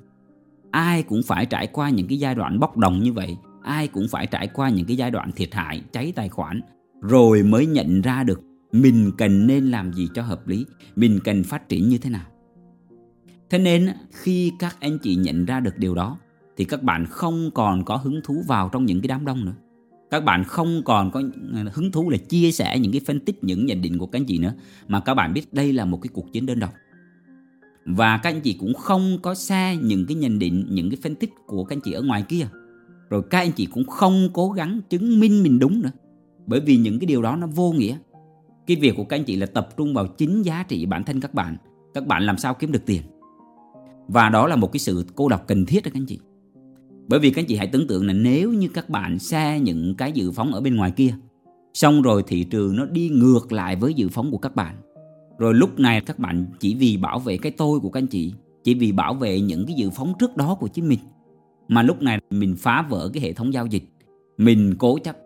ai 0.75 1.03
cũng 1.03 1.23
phải 1.23 1.47
trải 1.47 1.67
qua 1.67 1.91
những 1.91 2.07
cái 2.09 2.19
giai 2.19 2.35
đoạn 2.35 2.61
bốc 2.61 2.77
đồng 2.77 3.03
như 3.03 3.13
vậy. 3.13 3.37
Ai 3.63 3.89
cũng 3.89 4.09
phải 4.09 4.27
trải 4.27 4.49
qua 4.49 4.69
những 4.69 4.87
cái 4.87 4.97
giai 4.97 5.11
đoạn 5.11 5.33
thiệt 5.33 5.55
hại, 5.55 5.83
cháy 5.93 6.13
tài 6.17 6.29
khoản. 6.29 6.61
Rồi 7.01 7.43
mới 7.43 7.67
nhận 7.67 8.01
ra 8.01 8.23
được 8.23 8.41
mình 8.73 9.13
cần 9.19 9.47
nên 9.47 9.65
làm 9.71 9.93
gì 9.93 10.09
cho 10.15 10.23
hợp 10.23 10.49
lý, 10.49 10.67
mình 10.97 11.19
cần 11.25 11.45
phát 11.45 11.69
triển 11.69 11.89
như 11.89 11.99
thế 11.99 12.11
nào. 12.11 12.27
Thế 13.51 13.59
nên 13.59 13.89
khi 14.11 14.53
các 14.59 14.77
anh 14.81 14.99
chị 14.99 15.15
nhận 15.17 15.45
ra 15.45 15.61
được 15.61 15.79
điều 15.79 15.95
đó, 15.95 16.19
thì 16.57 16.65
các 16.65 16.83
bạn 16.83 17.07
không 17.07 17.51
còn 17.55 17.85
có 17.85 17.97
hứng 17.97 18.21
thú 18.25 18.43
vào 18.49 18.69
trong 18.73 18.87
những 18.87 19.01
cái 19.01 19.09
đám 19.09 19.25
đông 19.25 19.45
nữa. 19.45 19.55
Các 20.11 20.25
bạn 20.25 20.45
không 20.45 20.83
còn 20.85 21.11
có 21.11 21.23
ờ, 21.53 21.65
hứng 21.73 21.93
thú 21.93 22.11
là 22.11 22.19
chia 22.29 22.53
sẻ 22.53 22.79
những 22.79 22.93
cái 22.93 23.01
phân 23.07 23.21
tích, 23.21 23.45
những 23.45 23.67
nhận 23.67 23.83
định 23.83 23.99
của 23.99 24.07
các 24.07 24.19
anh 24.19 24.25
chị 24.25 24.39
nữa, 24.39 24.55
mà 24.89 25.01
các 25.01 25.15
bạn 25.15 25.33
biết 25.33 25.53
đây 25.53 25.73
là 25.73 25.85
một 25.85 25.99
cái 26.03 26.11
cuộc 26.13 26.33
chiến 26.33 26.47
đơn 26.47 26.61
độc 26.61 26.75
và 27.87 28.21
các 28.23 28.31
anh 28.31 28.41
chị 28.41 28.53
cũng 28.53 28.75
không 28.75 29.19
có 29.23 29.35
xe 29.35 29.77
những 29.83 30.07
cái 30.07 30.15
nhận 30.15 30.39
định, 30.39 30.67
những 30.71 30.91
cái 30.91 30.99
phân 31.03 31.15
tích 31.15 31.31
của 31.47 31.65
các 31.65 31.77
anh 31.77 31.81
chị 31.81 31.93
ở 31.93 32.03
ngoài 32.03 32.25
kia. 32.29 32.47
Rồi 33.11 33.23
các 33.31 33.39
anh 33.39 33.53
chị 33.53 33.67
cũng 33.67 33.87
không 33.87 34.29
cố 34.33 34.51
gắng 34.51 34.81
chứng 34.91 35.21
minh 35.21 35.43
mình 35.43 35.59
đúng 35.59 35.83
nữa. 35.83 35.91
Bởi 36.47 36.61
vì 36.61 36.77
những 36.77 36.99
cái 36.99 37.07
điều 37.07 37.23
đó 37.23 37.37
nó 37.37 37.47
vô 37.47 37.73
nghĩa. 37.73 37.97
Cái 38.67 38.77
việc 38.77 38.95
của 38.97 39.05
các 39.05 39.17
anh 39.17 39.25
chị 39.25 39.37
là 39.37 39.47
tập 39.47 39.69
trung 39.77 39.95
vào 39.95 40.07
chính 40.07 40.43
giá 40.43 40.63
trị 40.69 40.87
bản 40.87 41.05
thân 41.05 41.21
các 41.21 41.35
bạn. 41.35 41.57
Các 41.95 42.07
bạn 42.07 42.23
làm 42.23 42.39
sao 42.39 42.55
kiếm 42.55 42.73
được 42.73 42.87
tiền? 42.87 43.03
Và 44.09 44.29
đó 44.29 44.47
là 44.47 44.57
một 44.57 44.73
cái 44.73 44.81
sự 44.81 45.05
cô 45.15 45.29
độc 45.29 45.47
cần 45.47 45.67
thiết 45.67 45.85
đó 45.85 45.91
các 45.95 46.01
anh 46.01 46.07
chị. 46.07 46.19
Bởi 47.09 47.21
vì 47.21 47.31
các 47.31 47.43
anh 47.43 47.47
chị 47.47 47.57
hãy 47.57 47.67
tưởng 47.67 47.87
tượng 47.87 48.07
là 48.07 48.13
nếu 48.13 48.53
như 48.53 48.69
các 48.69 48.91
bạn 48.91 49.19
xe 49.19 49.61
những 49.61 49.95
cái 49.95 50.13
dự 50.13 50.31
phóng 50.31 50.53
ở 50.53 50.61
bên 50.61 50.77
ngoài 50.77 50.91
kia, 50.91 51.15
Xong 51.75 52.03
rồi 52.03 52.23
thị 52.27 52.45
trường 52.45 52.77
nó 52.77 52.87
đi 52.87 53.09
ngược 53.09 53.53
lại 53.53 53.77
với 53.77 53.95
dự 53.95 54.09
phóng 54.09 54.31
của 54.31 54.39
các 54.39 54.57
bạn 54.57 54.77
rồi 55.39 55.55
lúc 55.55 55.79
này 55.79 56.01
các 56.01 56.19
bạn 56.19 56.47
chỉ 56.61 56.75
vì 56.75 56.97
bảo 56.97 57.19
vệ 57.19 57.37
cái 57.37 57.53
tôi 57.53 57.81
của 57.81 57.91
các 57.91 58.01
anh 58.01 58.07
chị, 58.07 58.33
Chỉ 58.65 58.75
vì 58.75 58.93
bảo 58.93 59.15
vệ 59.15 59.41
những 59.41 59.67
cái 59.67 59.77
dự 59.77 59.91
phóng 59.91 60.13
trước 60.19 60.37
đó 60.37 60.55
của 60.55 60.69
chính 60.69 60.89
mình. 60.89 60.99
Mà 61.69 61.83
lúc 61.83 62.03
này 62.03 62.21
mình 62.31 62.57
phá 62.59 62.87
vỡ 62.91 63.11
cái 63.15 63.23
hệ 63.23 63.33
thống 63.33 63.53
giao 63.53 63.67
dịch, 63.67 63.85
Mình 64.39 64.75
cố 64.79 64.99
chấp 64.99 65.17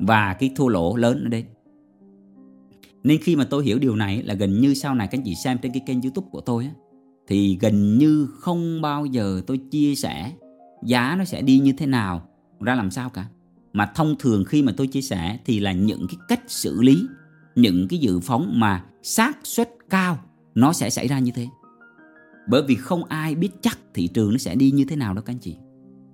Và 0.00 0.34
cái 0.34 0.50
thua 0.56 0.68
lỗ 0.68 0.96
lớn 0.96 1.18
nó 1.22 1.28
đến. 1.28 1.44
Nên 3.04 3.18
khi 3.22 3.36
mà 3.36 3.44
tôi 3.44 3.64
hiểu 3.64 3.78
điều 3.78 3.96
này 3.96 4.22
là 4.22 4.34
gần 4.34 4.60
như 4.60 4.74
sau 4.74 4.94
này 4.94 5.08
các 5.10 5.18
anh 5.18 5.24
chị 5.24 5.34
xem 5.34 5.58
trên 5.62 5.72
cái 5.72 5.82
kênh 5.86 6.02
youtube 6.02 6.28
của 6.30 6.40
tôi 6.40 6.64
á, 6.64 6.70
Thì 7.26 7.58
gần 7.60 7.98
như 7.98 8.28
không 8.40 8.82
bao 8.82 9.06
giờ 9.06 9.42
tôi 9.46 9.58
chia 9.58 9.94
sẻ 9.94 10.32
giá 10.82 11.16
nó 11.18 11.24
sẽ 11.24 11.42
đi 11.42 11.58
như 11.58 11.72
thế 11.78 11.86
nào, 11.86 12.28
ra 12.60 12.74
làm 12.74 12.90
sao 12.90 13.10
cả. 13.10 13.26
Mà 13.72 13.92
thông 13.94 14.14
thường 14.18 14.44
khi 14.44 14.62
mà 14.62 14.72
tôi 14.76 14.86
chia 14.86 15.02
sẻ 15.02 15.38
thì 15.44 15.60
là 15.60 15.72
những 15.72 16.06
cái 16.08 16.16
cách 16.28 16.40
xử 16.46 16.82
lý, 16.82 17.02
những 17.56 17.88
cái 17.88 17.98
dự 17.98 18.20
phóng 18.20 18.52
mà 18.60 18.84
xác 19.02 19.38
suất 19.44 19.70
cao, 19.90 20.18
nó 20.54 20.72
sẽ 20.72 20.90
xảy 20.90 21.08
ra 21.08 21.18
như 21.18 21.32
thế. 21.34 21.48
Bởi 22.48 22.62
vì 22.68 22.74
không 22.74 23.04
ai 23.04 23.34
biết 23.34 23.50
chắc 23.60 23.78
thị 23.94 24.08
trường 24.08 24.30
nó 24.30 24.38
sẽ 24.38 24.54
đi 24.54 24.70
như 24.70 24.84
thế 24.84 24.96
nào 24.96 25.14
đâu 25.14 25.22
các 25.22 25.32
anh 25.32 25.38
chị. 25.38 25.56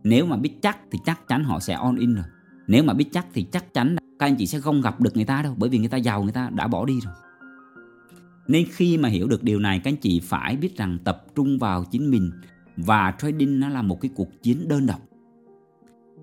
Nếu 0.04 0.26
mà 0.26 0.36
biết 0.36 0.52
chắc 0.62 0.78
thì 0.90 0.98
chắc 1.04 1.28
chắn 1.28 1.44
họ 1.44 1.60
sẽ 1.60 1.74
on 1.74 1.96
in 1.96 2.14
rồi. 2.14 2.24
Nếu 2.66 2.84
mà 2.84 2.94
biết 2.94 3.08
chắc 3.12 3.26
thì 3.34 3.46
chắc 3.52 3.74
chắn 3.74 3.96
các 4.18 4.26
anh 4.26 4.36
chị 4.36 4.46
sẽ 4.46 4.60
không 4.60 4.80
gặp 4.80 5.00
được 5.00 5.16
người 5.16 5.24
ta 5.24 5.42
đâu, 5.42 5.54
bởi 5.58 5.70
vì 5.70 5.78
người 5.78 5.88
ta 5.88 5.96
giàu, 5.96 6.22
người 6.22 6.32
ta 6.32 6.50
đã 6.54 6.66
bỏ 6.66 6.84
đi 6.84 7.00
rồi. 7.00 7.14
Nên 8.48 8.66
khi 8.70 8.98
mà 8.98 9.08
hiểu 9.08 9.28
được 9.28 9.42
điều 9.42 9.58
này, 9.60 9.80
các 9.84 9.90
anh 9.90 9.96
chị 9.96 10.20
phải 10.20 10.56
biết 10.56 10.76
rằng 10.76 10.98
tập 11.04 11.24
trung 11.34 11.58
vào 11.58 11.84
chính 11.90 12.10
mình 12.10 12.30
và 12.76 13.14
trading 13.18 13.60
nó 13.60 13.68
là 13.68 13.82
một 13.82 14.00
cái 14.00 14.10
cuộc 14.14 14.42
chiến 14.42 14.68
đơn 14.68 14.86
độc. 14.86 15.00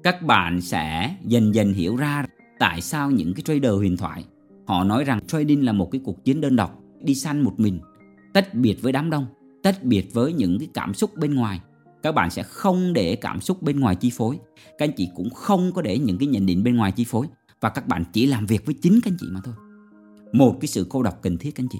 Các 0.03 0.21
bạn 0.21 0.61
sẽ 0.61 1.15
dần 1.23 1.55
dần 1.55 1.73
hiểu 1.73 1.95
ra 1.95 2.25
tại 2.59 2.81
sao 2.81 3.11
những 3.11 3.33
cái 3.33 3.43
trader 3.43 3.73
huyền 3.73 3.97
thoại 3.97 4.25
họ 4.65 4.83
nói 4.83 5.03
rằng 5.03 5.19
trading 5.27 5.65
là 5.65 5.71
một 5.71 5.91
cái 5.91 6.01
cuộc 6.03 6.23
chiến 6.23 6.41
đơn 6.41 6.55
độc, 6.55 6.79
đi 7.01 7.15
săn 7.15 7.41
một 7.41 7.53
mình, 7.57 7.79
tách 8.33 8.53
biệt 8.53 8.81
với 8.81 8.91
đám 8.91 9.09
đông, 9.09 9.25
tách 9.63 9.83
biệt 9.83 10.13
với 10.13 10.33
những 10.33 10.59
cái 10.59 10.67
cảm 10.73 10.93
xúc 10.93 11.17
bên 11.17 11.35
ngoài. 11.35 11.59
Các 12.03 12.11
bạn 12.11 12.29
sẽ 12.29 12.43
không 12.43 12.93
để 12.93 13.15
cảm 13.15 13.41
xúc 13.41 13.61
bên 13.61 13.79
ngoài 13.79 13.95
chi 13.95 14.09
phối. 14.13 14.39
Các 14.77 14.85
anh 14.85 14.91
chị 14.97 15.09
cũng 15.15 15.29
không 15.29 15.71
có 15.71 15.81
để 15.81 15.97
những 15.97 16.17
cái 16.17 16.27
nhận 16.27 16.45
định 16.45 16.63
bên 16.63 16.75
ngoài 16.75 16.91
chi 16.91 17.05
phối. 17.07 17.27
Và 17.61 17.69
các 17.69 17.87
bạn 17.87 18.03
chỉ 18.13 18.25
làm 18.25 18.45
việc 18.45 18.65
với 18.65 18.75
chính 18.81 18.99
các 19.03 19.11
anh 19.11 19.17
chị 19.19 19.27
mà 19.31 19.41
thôi. 19.43 19.55
Một 20.33 20.57
cái 20.61 20.67
sự 20.67 20.85
cô 20.89 21.03
độc 21.03 21.21
cần 21.21 21.37
thiết, 21.37 21.55
các 21.55 21.63
anh 21.63 21.67
chị. 21.71 21.79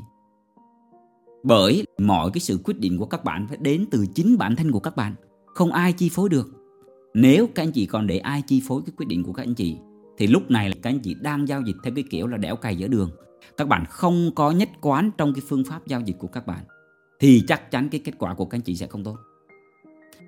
Bởi 1.43 1.85
mọi 1.99 2.31
cái 2.33 2.41
sự 2.41 2.59
quyết 2.63 2.79
định 2.79 2.97
của 2.97 3.05
các 3.05 3.23
bạn 3.23 3.47
phải 3.47 3.57
đến 3.57 3.85
từ 3.91 4.05
chính 4.15 4.37
bản 4.37 4.55
thân 4.55 4.71
của 4.71 4.79
các 4.79 4.95
bạn. 4.95 5.15
Không 5.45 5.71
ai 5.71 5.93
chi 5.93 6.09
phối 6.09 6.29
được. 6.29 6.47
Nếu 7.13 7.47
các 7.55 7.63
anh 7.63 7.71
chị 7.71 7.85
còn 7.85 8.07
để 8.07 8.17
ai 8.17 8.41
chi 8.41 8.61
phối 8.67 8.81
cái 8.85 8.93
quyết 8.97 9.05
định 9.05 9.23
của 9.23 9.33
các 9.33 9.43
anh 9.43 9.53
chị 9.53 9.77
thì 10.17 10.27
lúc 10.27 10.51
này 10.51 10.69
là 10.69 10.75
các 10.81 10.89
anh 10.89 10.99
chị 10.99 11.15
đang 11.21 11.47
giao 11.47 11.61
dịch 11.61 11.75
theo 11.83 11.93
cái 11.95 12.03
kiểu 12.09 12.27
là 12.27 12.37
đẻo 12.37 12.55
cày 12.55 12.75
giữa 12.75 12.87
đường. 12.87 13.11
Các 13.57 13.67
bạn 13.67 13.85
không 13.89 14.31
có 14.35 14.51
nhất 14.51 14.69
quán 14.81 15.11
trong 15.17 15.33
cái 15.33 15.41
phương 15.47 15.63
pháp 15.63 15.87
giao 15.87 16.01
dịch 16.01 16.15
của 16.19 16.27
các 16.27 16.47
bạn, 16.47 16.63
thì 17.19 17.43
chắc 17.47 17.71
chắn 17.71 17.89
cái 17.89 18.01
kết 18.03 18.13
quả 18.17 18.33
của 18.33 18.45
các 18.45 18.55
anh 18.57 18.61
chị 18.61 18.75
sẽ 18.75 18.87
không 18.87 19.03
tốt. 19.03 19.17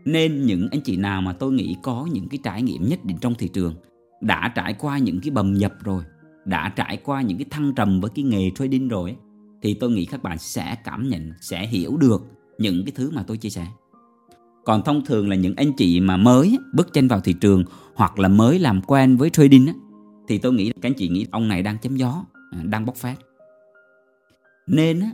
Nên 0.05 0.45
những 0.45 0.67
anh 0.71 0.81
chị 0.81 0.97
nào 0.97 1.21
mà 1.21 1.33
tôi 1.33 1.51
nghĩ 1.51 1.75
có 1.83 2.07
những 2.11 2.29
cái 2.29 2.39
trải 2.43 2.61
nghiệm 2.61 2.89
nhất 2.89 3.05
định 3.05 3.17
trong 3.21 3.35
thị 3.35 3.47
trường, 3.47 3.75
đã 4.21 4.51
trải 4.55 4.73
qua 4.73 4.97
những 4.97 5.21
cái 5.21 5.31
bầm 5.31 5.53
nhập 5.53 5.73
rồi, 5.83 6.03
đã 6.45 6.73
trải 6.75 6.97
qua 6.97 7.21
những 7.21 7.37
cái 7.37 7.45
thăng 7.49 7.75
trầm 7.75 8.01
với 8.01 8.11
cái 8.15 8.23
nghề 8.25 8.51
trading 8.55 8.87
rồi 8.87 9.15
thì 9.61 9.73
tôi 9.73 9.91
nghĩ 9.91 10.05
các 10.05 10.23
bạn 10.23 10.37
sẽ 10.37 10.75
cảm 10.83 11.09
nhận, 11.09 11.31
sẽ 11.41 11.67
hiểu 11.67 11.97
được 11.97 12.21
những 12.57 12.85
cái 12.85 12.91
thứ 12.95 13.11
mà 13.11 13.23
tôi 13.27 13.37
chia 13.37 13.49
sẻ 13.49 13.67
còn 14.67 14.81
thông 14.83 15.05
thường 15.05 15.29
là 15.29 15.35
những 15.35 15.53
anh 15.57 15.73
chị 15.73 15.99
mà 15.99 16.17
mới 16.17 16.57
bước 16.73 16.93
chân 16.93 17.07
vào 17.07 17.19
thị 17.19 17.33
trường 17.33 17.63
hoặc 17.95 18.19
là 18.19 18.27
mới 18.27 18.59
làm 18.59 18.81
quen 18.81 19.17
với 19.17 19.29
trading 19.29 19.67
thì 20.27 20.37
tôi 20.37 20.53
nghĩ 20.53 20.71
các 20.71 20.89
anh 20.89 20.93
chị 20.93 21.09
nghĩ 21.09 21.27
ông 21.31 21.47
này 21.47 21.63
đang 21.63 21.79
chém 21.79 21.95
gió, 21.95 22.25
à, 22.51 22.59
đang 22.63 22.85
bóc 22.85 22.95
phát. 22.95 23.15
Nên 24.67 24.99
á, 24.99 25.11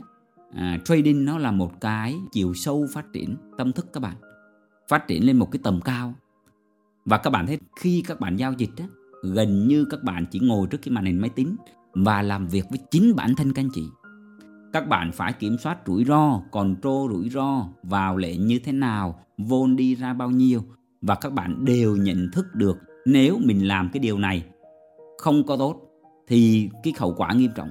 à, 0.54 0.78
trading 0.84 1.24
nó 1.24 1.38
là 1.38 1.50
một 1.50 1.80
cái 1.80 2.14
chiều 2.32 2.54
sâu 2.54 2.86
phát 2.94 3.12
triển 3.12 3.36
tâm 3.58 3.72
thức 3.72 3.86
các 3.92 4.00
bạn. 4.00 4.16
Phát 4.88 5.08
triển 5.08 5.26
lên 5.26 5.38
một 5.38 5.52
cái 5.52 5.60
tầm 5.62 5.80
cao. 5.80 6.14
Và 7.04 7.18
các 7.18 7.30
bạn 7.30 7.46
thấy 7.46 7.58
khi 7.80 8.02
các 8.06 8.20
bạn 8.20 8.36
giao 8.36 8.52
dịch 8.52 8.70
á, 8.78 8.84
gần 9.22 9.68
như 9.68 9.84
các 9.84 10.02
bạn 10.02 10.24
chỉ 10.30 10.38
ngồi 10.38 10.66
trước 10.66 10.78
cái 10.82 10.92
màn 10.92 11.04
hình 11.04 11.20
máy 11.20 11.30
tính 11.30 11.56
và 11.92 12.22
làm 12.22 12.46
việc 12.46 12.64
với 12.70 12.78
chính 12.90 13.16
bản 13.16 13.34
thân 13.34 13.52
các 13.52 13.62
anh 13.62 13.70
chị 13.74 13.82
các 14.74 14.88
bạn 14.88 15.12
phải 15.12 15.32
kiểm 15.32 15.58
soát 15.58 15.78
rủi 15.86 16.04
ro, 16.04 16.40
control 16.50 17.12
rủi 17.12 17.30
ro, 17.30 17.66
vào 17.82 18.16
lệnh 18.16 18.46
như 18.46 18.58
thế 18.58 18.72
nào, 18.72 19.18
vốn 19.38 19.76
đi 19.76 19.94
ra 19.94 20.12
bao 20.12 20.30
nhiêu 20.30 20.64
và 21.02 21.14
các 21.14 21.32
bạn 21.32 21.64
đều 21.64 21.96
nhận 21.96 22.28
thức 22.32 22.46
được 22.54 22.78
nếu 23.06 23.38
mình 23.44 23.68
làm 23.68 23.90
cái 23.92 24.00
điều 24.00 24.18
này 24.18 24.44
không 25.18 25.46
có 25.46 25.56
tốt 25.56 25.80
thì 26.28 26.70
cái 26.82 26.92
hậu 26.98 27.14
quả 27.16 27.32
nghiêm 27.32 27.50
trọng. 27.54 27.70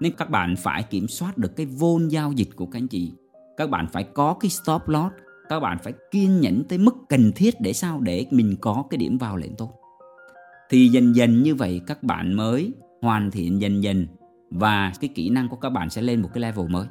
Nên 0.00 0.12
các 0.16 0.30
bạn 0.30 0.54
phải 0.56 0.82
kiểm 0.82 1.08
soát 1.08 1.38
được 1.38 1.56
cái 1.56 1.66
vốn 1.66 2.10
giao 2.10 2.32
dịch 2.32 2.48
của 2.56 2.66
các 2.66 2.78
anh 2.78 2.88
chị. 2.88 3.12
Các 3.56 3.70
bạn 3.70 3.86
phải 3.92 4.04
có 4.04 4.36
cái 4.40 4.50
stop 4.50 4.88
loss, 4.88 5.14
các 5.48 5.60
bạn 5.60 5.78
phải 5.82 5.92
kiên 6.10 6.40
nhẫn 6.40 6.64
tới 6.68 6.78
mức 6.78 6.94
cần 7.08 7.32
thiết 7.36 7.54
để 7.60 7.72
sao 7.72 8.00
để 8.00 8.26
mình 8.30 8.56
có 8.60 8.84
cái 8.90 8.98
điểm 8.98 9.18
vào 9.18 9.36
lệnh 9.36 9.56
tốt. 9.56 9.72
Thì 10.70 10.88
dần 10.88 11.16
dần 11.16 11.42
như 11.42 11.54
vậy 11.54 11.80
các 11.86 12.02
bạn 12.02 12.34
mới 12.34 12.72
hoàn 13.02 13.30
thiện 13.30 13.60
dần 13.60 13.82
dần 13.82 14.06
và 14.54 14.92
cái 15.00 15.10
kỹ 15.14 15.30
năng 15.30 15.48
của 15.48 15.56
các 15.56 15.70
bạn 15.70 15.90
sẽ 15.90 16.02
lên 16.02 16.22
một 16.22 16.30
cái 16.34 16.40
level 16.40 16.68
mới. 16.68 16.86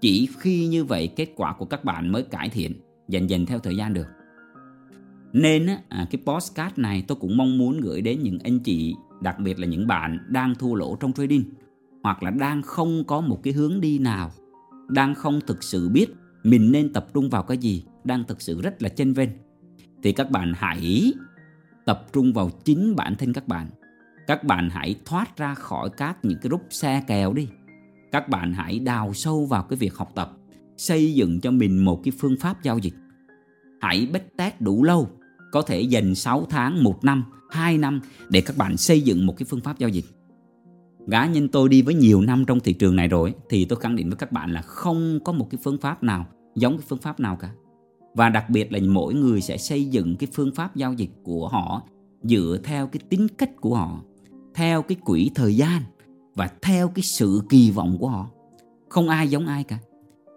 Chỉ 0.00 0.28
khi 0.38 0.66
như 0.66 0.84
vậy 0.84 1.12
kết 1.16 1.28
quả 1.36 1.54
của 1.58 1.64
các 1.64 1.84
bạn 1.84 2.12
mới 2.12 2.22
cải 2.22 2.48
thiện 2.48 2.72
dần 3.08 3.30
dần 3.30 3.46
theo 3.46 3.58
thời 3.58 3.76
gian 3.76 3.94
được. 3.94 4.06
Nên 5.32 5.66
à, 5.88 6.06
cái 6.10 6.22
postcard 6.26 6.78
này 6.78 7.04
tôi 7.08 7.16
cũng 7.20 7.36
mong 7.36 7.58
muốn 7.58 7.80
gửi 7.80 8.00
đến 8.00 8.22
những 8.22 8.38
anh 8.44 8.58
chị, 8.58 8.94
đặc 9.20 9.38
biệt 9.38 9.58
là 9.58 9.66
những 9.66 9.86
bạn 9.86 10.18
đang 10.28 10.54
thua 10.54 10.74
lỗ 10.74 10.96
trong 10.96 11.12
trading 11.12 11.44
hoặc 12.02 12.22
là 12.22 12.30
đang 12.30 12.62
không 12.62 13.04
có 13.04 13.20
một 13.20 13.40
cái 13.42 13.52
hướng 13.52 13.80
đi 13.80 13.98
nào, 13.98 14.30
đang 14.88 15.14
không 15.14 15.40
thực 15.46 15.62
sự 15.62 15.88
biết 15.88 16.06
mình 16.42 16.72
nên 16.72 16.92
tập 16.92 17.06
trung 17.14 17.30
vào 17.30 17.42
cái 17.42 17.58
gì, 17.58 17.84
đang 18.04 18.24
thực 18.24 18.42
sự 18.42 18.60
rất 18.60 18.82
là 18.82 18.88
chênh 18.88 19.12
vênh 19.12 19.30
thì 20.02 20.12
các 20.12 20.30
bạn 20.30 20.52
hãy 20.56 21.12
tập 21.84 22.06
trung 22.12 22.32
vào 22.32 22.50
chính 22.64 22.96
bản 22.96 23.14
thân 23.16 23.32
các 23.32 23.48
bạn 23.48 23.66
các 24.26 24.44
bạn 24.44 24.70
hãy 24.70 24.94
thoát 25.04 25.36
ra 25.36 25.54
khỏi 25.54 25.90
các 25.90 26.16
những 26.22 26.38
cái 26.42 26.50
rút 26.50 26.62
xe 26.70 27.02
kèo 27.06 27.32
đi 27.32 27.48
các 28.12 28.28
bạn 28.28 28.52
hãy 28.52 28.78
đào 28.78 29.14
sâu 29.14 29.46
vào 29.46 29.62
cái 29.62 29.76
việc 29.76 29.94
học 29.94 30.12
tập 30.14 30.32
xây 30.76 31.14
dựng 31.14 31.40
cho 31.40 31.50
mình 31.50 31.84
một 31.84 32.00
cái 32.04 32.12
phương 32.18 32.36
pháp 32.40 32.62
giao 32.62 32.78
dịch 32.78 32.94
hãy 33.80 34.08
bết 34.12 34.36
test 34.36 34.54
đủ 34.60 34.84
lâu 34.84 35.08
có 35.52 35.62
thể 35.62 35.80
dành 35.80 36.14
6 36.14 36.46
tháng, 36.50 36.84
1 36.84 37.04
năm, 37.04 37.24
2 37.50 37.78
năm 37.78 38.00
để 38.28 38.40
các 38.40 38.56
bạn 38.56 38.76
xây 38.76 39.00
dựng 39.00 39.26
một 39.26 39.36
cái 39.36 39.46
phương 39.48 39.60
pháp 39.60 39.78
giao 39.78 39.88
dịch. 39.88 40.04
Cá 41.10 41.26
nhân 41.26 41.48
tôi 41.48 41.68
đi 41.68 41.82
với 41.82 41.94
nhiều 41.94 42.20
năm 42.20 42.44
trong 42.44 42.60
thị 42.60 42.72
trường 42.72 42.96
này 42.96 43.08
rồi 43.08 43.34
thì 43.48 43.64
tôi 43.64 43.80
khẳng 43.80 43.96
định 43.96 44.08
với 44.08 44.16
các 44.16 44.32
bạn 44.32 44.52
là 44.52 44.62
không 44.62 45.18
có 45.24 45.32
một 45.32 45.48
cái 45.50 45.58
phương 45.64 45.78
pháp 45.78 46.02
nào 46.02 46.26
giống 46.54 46.76
cái 46.76 46.86
phương 46.88 46.98
pháp 46.98 47.20
nào 47.20 47.36
cả. 47.36 47.50
Và 48.14 48.28
đặc 48.28 48.50
biệt 48.50 48.72
là 48.72 48.78
mỗi 48.88 49.14
người 49.14 49.40
sẽ 49.40 49.56
xây 49.56 49.84
dựng 49.84 50.16
cái 50.16 50.28
phương 50.32 50.54
pháp 50.54 50.76
giao 50.76 50.92
dịch 50.92 51.10
của 51.22 51.48
họ 51.48 51.82
dựa 52.22 52.58
theo 52.64 52.86
cái 52.86 53.00
tính 53.08 53.26
cách 53.38 53.50
của 53.60 53.74
họ 53.74 54.00
theo 54.54 54.82
cái 54.82 54.96
quỹ 55.04 55.30
thời 55.34 55.56
gian 55.56 55.82
và 56.34 56.50
theo 56.62 56.88
cái 56.88 57.02
sự 57.02 57.42
kỳ 57.48 57.70
vọng 57.70 57.96
của 58.00 58.08
họ. 58.08 58.30
Không 58.88 59.08
ai 59.08 59.28
giống 59.28 59.46
ai 59.46 59.64
cả. 59.64 59.78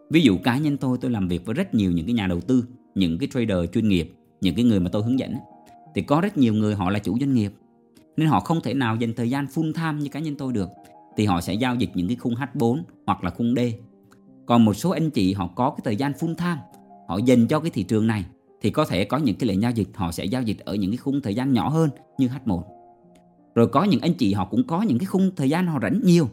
Ví 0.09 0.21
dụ 0.21 0.37
cá 0.43 0.57
nhân 0.57 0.77
tôi 0.77 0.97
tôi 1.01 1.11
làm 1.11 1.27
việc 1.27 1.45
với 1.45 1.53
rất 1.53 1.73
nhiều 1.73 1.91
những 1.91 2.05
cái 2.05 2.13
nhà 2.13 2.27
đầu 2.27 2.41
tư, 2.41 2.65
những 2.95 3.17
cái 3.17 3.29
trader 3.33 3.57
chuyên 3.73 3.89
nghiệp, 3.89 4.13
những 4.41 4.55
cái 4.55 4.65
người 4.65 4.79
mà 4.79 4.89
tôi 4.89 5.03
hướng 5.03 5.19
dẫn 5.19 5.33
thì 5.95 6.01
có 6.01 6.21
rất 6.21 6.37
nhiều 6.37 6.53
người 6.53 6.75
họ 6.75 6.89
là 6.89 6.99
chủ 6.99 7.19
doanh 7.19 7.33
nghiệp. 7.33 7.53
Nên 8.17 8.27
họ 8.27 8.39
không 8.39 8.61
thể 8.61 8.73
nào 8.73 8.95
dành 8.95 9.13
thời 9.13 9.29
gian 9.29 9.45
full 9.45 9.73
time 9.73 10.01
như 10.01 10.09
cá 10.09 10.19
nhân 10.19 10.35
tôi 10.35 10.53
được, 10.53 10.69
thì 11.17 11.25
họ 11.25 11.41
sẽ 11.41 11.53
giao 11.53 11.75
dịch 11.75 11.89
những 11.93 12.07
cái 12.07 12.15
khung 12.15 12.35
H4 12.35 12.81
hoặc 13.05 13.23
là 13.23 13.29
khung 13.29 13.55
D. 13.55 13.59
Còn 14.45 14.65
một 14.65 14.73
số 14.73 14.89
anh 14.89 15.09
chị 15.09 15.33
họ 15.33 15.47
có 15.47 15.69
cái 15.69 15.79
thời 15.83 15.95
gian 15.95 16.11
full 16.11 16.35
time, 16.35 16.57
họ 17.07 17.17
dành 17.17 17.47
cho 17.47 17.59
cái 17.59 17.71
thị 17.71 17.83
trường 17.83 18.07
này, 18.07 18.25
thì 18.61 18.69
có 18.69 18.85
thể 18.85 19.05
có 19.05 19.17
những 19.17 19.35
cái 19.35 19.47
lệnh 19.47 19.61
giao 19.61 19.71
dịch, 19.71 19.87
họ 19.93 20.11
sẽ 20.11 20.25
giao 20.25 20.41
dịch 20.41 20.59
ở 20.59 20.75
những 20.75 20.91
cái 20.91 20.97
khung 20.97 21.21
thời 21.21 21.35
gian 21.35 21.53
nhỏ 21.53 21.69
hơn 21.69 21.89
như 22.17 22.27
H1 22.27 22.74
rồi 23.55 23.67
có 23.67 23.83
những 23.83 23.99
anh 24.01 24.13
chị 24.13 24.33
họ 24.33 24.45
cũng 24.45 24.63
có 24.67 24.81
những 24.81 24.99
cái 24.99 25.05
khung 25.05 25.31
thời 25.35 25.49
gian 25.49 25.67
họ 25.67 25.79
rảnh 25.81 26.01
nhiều. 26.03 26.29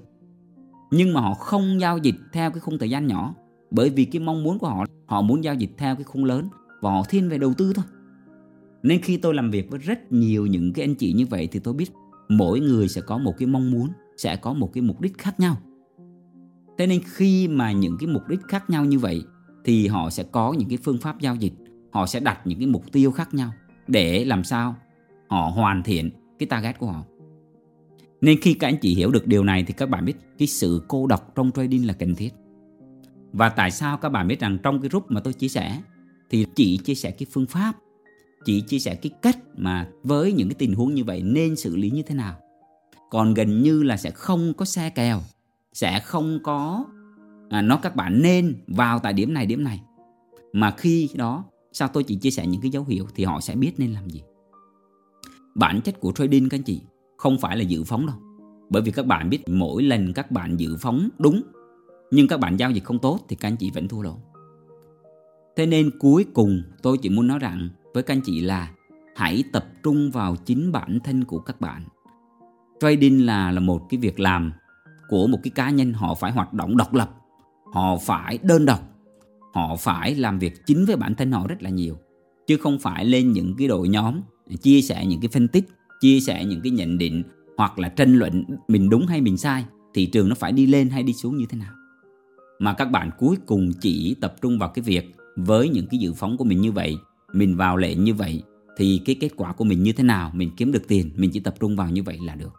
Nhưng 0.90 1.12
mà 1.12 1.20
họ 1.20 1.34
không 1.34 1.80
giao 1.80 1.98
dịch 1.98 2.14
theo 2.32 2.50
cái 2.50 2.60
khung 2.60 2.78
thời 2.78 2.90
gian 2.90 3.06
nhỏ. 3.06 3.34
Bởi 3.70 3.90
vì 3.90 4.04
cái 4.04 4.22
mong 4.22 4.42
muốn 4.42 4.58
của 4.58 4.68
họ 4.68 4.84
họ 5.06 5.22
muốn 5.22 5.44
giao 5.44 5.54
dịch 5.54 5.70
theo 5.78 5.94
cái 5.94 6.04
khung 6.04 6.24
lớn. 6.24 6.48
Và 6.80 6.90
họ 6.90 7.02
thiên 7.08 7.28
về 7.28 7.38
đầu 7.38 7.54
tư 7.54 7.72
thôi. 7.74 7.84
Nên 8.82 9.00
khi 9.00 9.16
tôi 9.16 9.34
làm 9.34 9.50
việc 9.50 9.70
với 9.70 9.80
rất 9.80 10.12
nhiều 10.12 10.46
những 10.46 10.72
cái 10.72 10.84
anh 10.84 10.94
chị 10.94 11.12
như 11.12 11.26
vậy 11.26 11.48
thì 11.52 11.60
tôi 11.60 11.74
biết 11.74 11.92
mỗi 12.28 12.60
người 12.60 12.88
sẽ 12.88 13.00
có 13.00 13.18
một 13.18 13.34
cái 13.38 13.46
mong 13.46 13.70
muốn, 13.70 13.88
sẽ 14.16 14.36
có 14.36 14.52
một 14.52 14.70
cái 14.72 14.82
mục 14.82 15.00
đích 15.00 15.18
khác 15.18 15.40
nhau. 15.40 15.56
Thế 16.78 16.86
nên 16.86 17.00
khi 17.04 17.48
mà 17.48 17.72
những 17.72 17.96
cái 18.00 18.06
mục 18.06 18.28
đích 18.28 18.40
khác 18.48 18.70
nhau 18.70 18.84
như 18.84 18.98
vậy 18.98 19.22
thì 19.64 19.86
họ 19.86 20.10
sẽ 20.10 20.22
có 20.22 20.54
những 20.58 20.68
cái 20.68 20.78
phương 20.84 20.98
pháp 20.98 21.20
giao 21.20 21.36
dịch. 21.36 21.52
Họ 21.92 22.06
sẽ 22.06 22.20
đặt 22.20 22.46
những 22.46 22.58
cái 22.58 22.66
mục 22.66 22.92
tiêu 22.92 23.10
khác 23.10 23.34
nhau 23.34 23.52
để 23.88 24.24
làm 24.24 24.44
sao 24.44 24.74
họ 25.28 25.52
hoàn 25.54 25.82
thiện 25.82 26.10
cái 26.38 26.46
target 26.46 26.78
của 26.78 26.86
họ 26.86 27.04
nên 28.22 28.40
khi 28.40 28.54
các 28.54 28.68
anh 28.68 28.76
chị 28.76 28.94
hiểu 28.94 29.10
được 29.10 29.26
điều 29.26 29.44
này 29.44 29.64
thì 29.66 29.74
các 29.76 29.88
bạn 29.88 30.04
biết 30.04 30.14
cái 30.38 30.48
sự 30.48 30.82
cô 30.88 31.06
độc 31.06 31.32
trong 31.34 31.50
trading 31.52 31.86
là 31.86 31.92
cần 31.92 32.14
thiết. 32.14 32.30
Và 33.32 33.48
tại 33.48 33.70
sao 33.70 33.96
các 33.96 34.08
bạn 34.08 34.28
biết 34.28 34.40
rằng 34.40 34.58
trong 34.62 34.80
cái 34.80 34.88
group 34.88 35.10
mà 35.10 35.20
tôi 35.20 35.32
chia 35.32 35.48
sẻ 35.48 35.80
thì 36.30 36.46
chị 36.54 36.76
chia 36.76 36.94
sẻ 36.94 37.10
cái 37.10 37.26
phương 37.32 37.46
pháp, 37.46 37.72
chị 38.44 38.60
chia 38.60 38.78
sẻ 38.78 38.94
cái 38.94 39.10
cách 39.22 39.38
mà 39.56 39.88
với 40.02 40.32
những 40.32 40.48
cái 40.48 40.54
tình 40.58 40.74
huống 40.74 40.94
như 40.94 41.04
vậy 41.04 41.22
nên 41.22 41.56
xử 41.56 41.76
lý 41.76 41.90
như 41.90 42.02
thế 42.02 42.14
nào. 42.14 42.36
Còn 43.10 43.34
gần 43.34 43.62
như 43.62 43.82
là 43.82 43.96
sẽ 43.96 44.10
không 44.10 44.54
có 44.54 44.64
xe 44.64 44.90
kèo, 44.90 45.20
sẽ 45.72 46.00
không 46.00 46.38
có 46.42 46.84
à, 47.48 47.62
nó 47.62 47.76
các 47.76 47.96
bạn 47.96 48.22
nên 48.22 48.56
vào 48.66 48.98
tại 48.98 49.12
điểm 49.12 49.34
này 49.34 49.46
điểm 49.46 49.64
này. 49.64 49.80
Mà 50.52 50.74
khi 50.78 51.08
đó 51.14 51.44
sao 51.72 51.88
tôi 51.88 52.04
chỉ 52.04 52.16
chia 52.16 52.30
sẻ 52.30 52.46
những 52.46 52.60
cái 52.60 52.70
dấu 52.70 52.84
hiệu 52.84 53.06
thì 53.14 53.24
họ 53.24 53.40
sẽ 53.40 53.54
biết 53.54 53.72
nên 53.78 53.92
làm 53.92 54.10
gì. 54.10 54.22
Bản 55.54 55.80
chất 55.80 56.00
của 56.00 56.12
trading 56.12 56.48
các 56.48 56.58
anh 56.58 56.62
chị 56.62 56.80
không 57.22 57.38
phải 57.38 57.56
là 57.56 57.62
dự 57.62 57.84
phóng 57.84 58.06
đâu. 58.06 58.16
Bởi 58.70 58.82
vì 58.82 58.92
các 58.92 59.06
bạn 59.06 59.30
biết 59.30 59.48
mỗi 59.48 59.82
lần 59.82 60.12
các 60.12 60.30
bạn 60.30 60.56
dự 60.56 60.76
phóng 60.76 61.08
đúng, 61.18 61.42
nhưng 62.10 62.28
các 62.28 62.40
bạn 62.40 62.56
giao 62.56 62.70
dịch 62.70 62.84
không 62.84 62.98
tốt 62.98 63.20
thì 63.28 63.36
các 63.36 63.48
anh 63.48 63.56
chị 63.56 63.70
vẫn 63.70 63.88
thua 63.88 64.02
lỗ. 64.02 64.16
Thế 65.56 65.66
nên 65.66 65.90
cuối 65.98 66.26
cùng 66.34 66.62
tôi 66.82 66.98
chỉ 66.98 67.08
muốn 67.08 67.26
nói 67.26 67.38
rằng 67.38 67.68
với 67.94 68.02
các 68.02 68.14
anh 68.14 68.20
chị 68.24 68.40
là 68.40 68.70
hãy 69.16 69.44
tập 69.52 69.66
trung 69.82 70.10
vào 70.10 70.36
chính 70.36 70.72
bản 70.72 70.98
thân 71.04 71.24
của 71.24 71.38
các 71.38 71.60
bạn. 71.60 71.84
Trading 72.80 73.26
là 73.26 73.50
là 73.50 73.60
một 73.60 73.86
cái 73.88 74.00
việc 74.00 74.20
làm 74.20 74.52
của 75.08 75.26
một 75.26 75.38
cái 75.42 75.50
cá 75.50 75.70
nhân, 75.70 75.92
họ 75.92 76.14
phải 76.14 76.32
hoạt 76.32 76.52
động 76.52 76.76
độc 76.76 76.94
lập, 76.94 77.10
họ 77.72 77.96
phải 77.96 78.38
đơn 78.42 78.64
độc, 78.64 78.80
họ 79.54 79.76
phải 79.76 80.14
làm 80.14 80.38
việc 80.38 80.66
chính 80.66 80.84
với 80.84 80.96
bản 80.96 81.14
thân 81.14 81.32
họ 81.32 81.46
rất 81.46 81.62
là 81.62 81.70
nhiều, 81.70 81.96
chứ 82.46 82.56
không 82.56 82.78
phải 82.78 83.04
lên 83.04 83.32
những 83.32 83.54
cái 83.58 83.68
đội 83.68 83.88
nhóm, 83.88 84.20
chia 84.62 84.82
sẻ 84.82 85.06
những 85.06 85.20
cái 85.20 85.28
phân 85.28 85.48
tích 85.48 85.68
chia 86.02 86.20
sẻ 86.20 86.44
những 86.44 86.60
cái 86.60 86.70
nhận 86.70 86.98
định 86.98 87.22
hoặc 87.56 87.78
là 87.78 87.88
tranh 87.88 88.14
luận 88.14 88.44
mình 88.68 88.88
đúng 88.88 89.06
hay 89.06 89.20
mình 89.20 89.36
sai 89.36 89.64
thị 89.94 90.06
trường 90.06 90.28
nó 90.28 90.34
phải 90.34 90.52
đi 90.52 90.66
lên 90.66 90.90
hay 90.90 91.02
đi 91.02 91.12
xuống 91.12 91.36
như 91.36 91.46
thế 91.48 91.58
nào. 91.58 91.72
Mà 92.58 92.74
các 92.74 92.84
bạn 92.84 93.10
cuối 93.18 93.36
cùng 93.46 93.72
chỉ 93.80 94.16
tập 94.20 94.34
trung 94.42 94.58
vào 94.58 94.68
cái 94.68 94.82
việc 94.82 95.14
với 95.36 95.68
những 95.68 95.86
cái 95.86 95.98
dự 95.98 96.12
phóng 96.12 96.36
của 96.36 96.44
mình 96.44 96.60
như 96.60 96.72
vậy, 96.72 96.96
mình 97.32 97.56
vào 97.56 97.76
lệ 97.76 97.94
như 97.94 98.14
vậy, 98.14 98.42
thì 98.76 99.00
cái 99.04 99.14
kết 99.20 99.30
quả 99.36 99.52
của 99.52 99.64
mình 99.64 99.82
như 99.82 99.92
thế 99.92 100.04
nào, 100.04 100.30
mình 100.34 100.50
kiếm 100.56 100.72
được 100.72 100.88
tiền, 100.88 101.10
mình 101.16 101.30
chỉ 101.30 101.40
tập 101.40 101.54
trung 101.60 101.76
vào 101.76 101.90
như 101.90 102.02
vậy 102.02 102.18
là 102.24 102.34
được. 102.34 102.52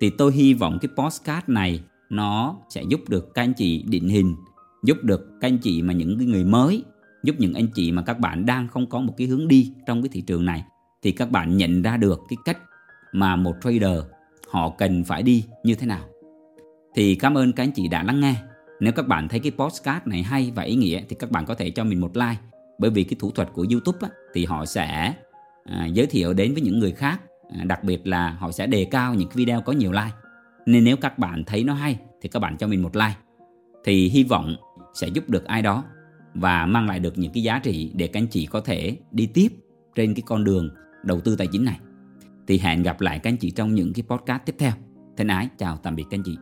Thì 0.00 0.10
tôi 0.10 0.32
hy 0.32 0.54
vọng 0.54 0.78
cái 0.80 0.88
postcard 0.96 1.48
này 1.48 1.80
nó 2.10 2.56
sẽ 2.68 2.82
giúp 2.88 3.08
được 3.08 3.34
các 3.34 3.42
anh 3.42 3.54
chị 3.54 3.82
định 3.82 4.08
hình, 4.08 4.34
giúp 4.84 4.96
được 5.02 5.28
các 5.40 5.48
anh 5.48 5.58
chị 5.58 5.82
mà 5.82 5.92
những 5.92 6.18
cái 6.18 6.26
người 6.26 6.44
mới, 6.44 6.82
giúp 7.22 7.36
những 7.38 7.54
anh 7.54 7.66
chị 7.74 7.92
mà 7.92 8.02
các 8.02 8.18
bạn 8.20 8.46
đang 8.46 8.68
không 8.68 8.86
có 8.86 9.00
một 9.00 9.14
cái 9.16 9.26
hướng 9.26 9.48
đi 9.48 9.72
trong 9.86 10.02
cái 10.02 10.08
thị 10.12 10.20
trường 10.20 10.44
này 10.44 10.64
thì 11.04 11.12
các 11.12 11.30
bạn 11.30 11.56
nhận 11.56 11.82
ra 11.82 11.96
được 11.96 12.20
cái 12.28 12.36
cách 12.44 12.58
mà 13.12 13.36
một 13.36 13.54
trader 13.62 13.98
họ 14.50 14.70
cần 14.78 15.04
phải 15.04 15.22
đi 15.22 15.44
như 15.64 15.74
thế 15.74 15.86
nào. 15.86 16.04
Thì 16.94 17.14
cảm 17.14 17.34
ơn 17.34 17.52
các 17.52 17.62
anh 17.64 17.72
chị 17.72 17.88
đã 17.88 18.02
lắng 18.02 18.20
nghe. 18.20 18.34
Nếu 18.80 18.92
các 18.92 19.08
bạn 19.08 19.28
thấy 19.28 19.40
cái 19.40 19.52
postcard 19.52 20.06
này 20.06 20.22
hay 20.22 20.52
và 20.54 20.62
ý 20.62 20.74
nghĩa 20.74 21.02
thì 21.08 21.16
các 21.18 21.30
bạn 21.30 21.46
có 21.46 21.54
thể 21.54 21.70
cho 21.70 21.84
mình 21.84 22.00
một 22.00 22.16
like. 22.16 22.36
Bởi 22.78 22.90
vì 22.90 23.04
cái 23.04 23.16
thủ 23.20 23.30
thuật 23.30 23.48
của 23.52 23.66
YouTube 23.70 23.98
á, 24.02 24.08
thì 24.34 24.44
họ 24.44 24.66
sẽ 24.66 25.14
à, 25.64 25.86
giới 25.86 26.06
thiệu 26.06 26.32
đến 26.32 26.52
với 26.52 26.62
những 26.62 26.78
người 26.78 26.92
khác. 26.92 27.20
À, 27.58 27.64
đặc 27.64 27.84
biệt 27.84 28.06
là 28.06 28.30
họ 28.30 28.52
sẽ 28.52 28.66
đề 28.66 28.84
cao 28.84 29.14
những 29.14 29.28
video 29.34 29.60
có 29.60 29.72
nhiều 29.72 29.92
like. 29.92 30.14
Nên 30.66 30.84
nếu 30.84 30.96
các 30.96 31.18
bạn 31.18 31.44
thấy 31.44 31.64
nó 31.64 31.74
hay 31.74 31.98
thì 32.22 32.28
các 32.28 32.40
bạn 32.40 32.56
cho 32.56 32.66
mình 32.66 32.82
một 32.82 32.96
like. 32.96 33.16
Thì 33.84 34.08
hy 34.08 34.24
vọng 34.24 34.56
sẽ 34.94 35.08
giúp 35.08 35.28
được 35.28 35.44
ai 35.44 35.62
đó 35.62 35.84
và 36.34 36.66
mang 36.66 36.88
lại 36.88 37.00
được 37.00 37.18
những 37.18 37.32
cái 37.32 37.42
giá 37.42 37.58
trị 37.58 37.92
để 37.94 38.06
các 38.06 38.20
anh 38.20 38.26
chị 38.26 38.46
có 38.46 38.60
thể 38.60 38.96
đi 39.10 39.26
tiếp 39.26 39.48
trên 39.94 40.14
cái 40.14 40.22
con 40.26 40.44
đường 40.44 40.70
đầu 41.04 41.20
tư 41.20 41.36
tài 41.36 41.46
chính 41.46 41.64
này. 41.64 41.80
Thì 42.46 42.58
hẹn 42.58 42.82
gặp 42.82 43.00
lại 43.00 43.18
các 43.18 43.30
anh 43.30 43.36
chị 43.36 43.50
trong 43.50 43.74
những 43.74 43.92
cái 43.92 44.02
podcast 44.08 44.42
tiếp 44.46 44.56
theo. 44.58 44.72
Thân 45.16 45.28
ái, 45.28 45.48
chào 45.58 45.76
tạm 45.76 45.96
biệt 45.96 46.04
các 46.10 46.18
anh 46.18 46.22
chị. 46.24 46.36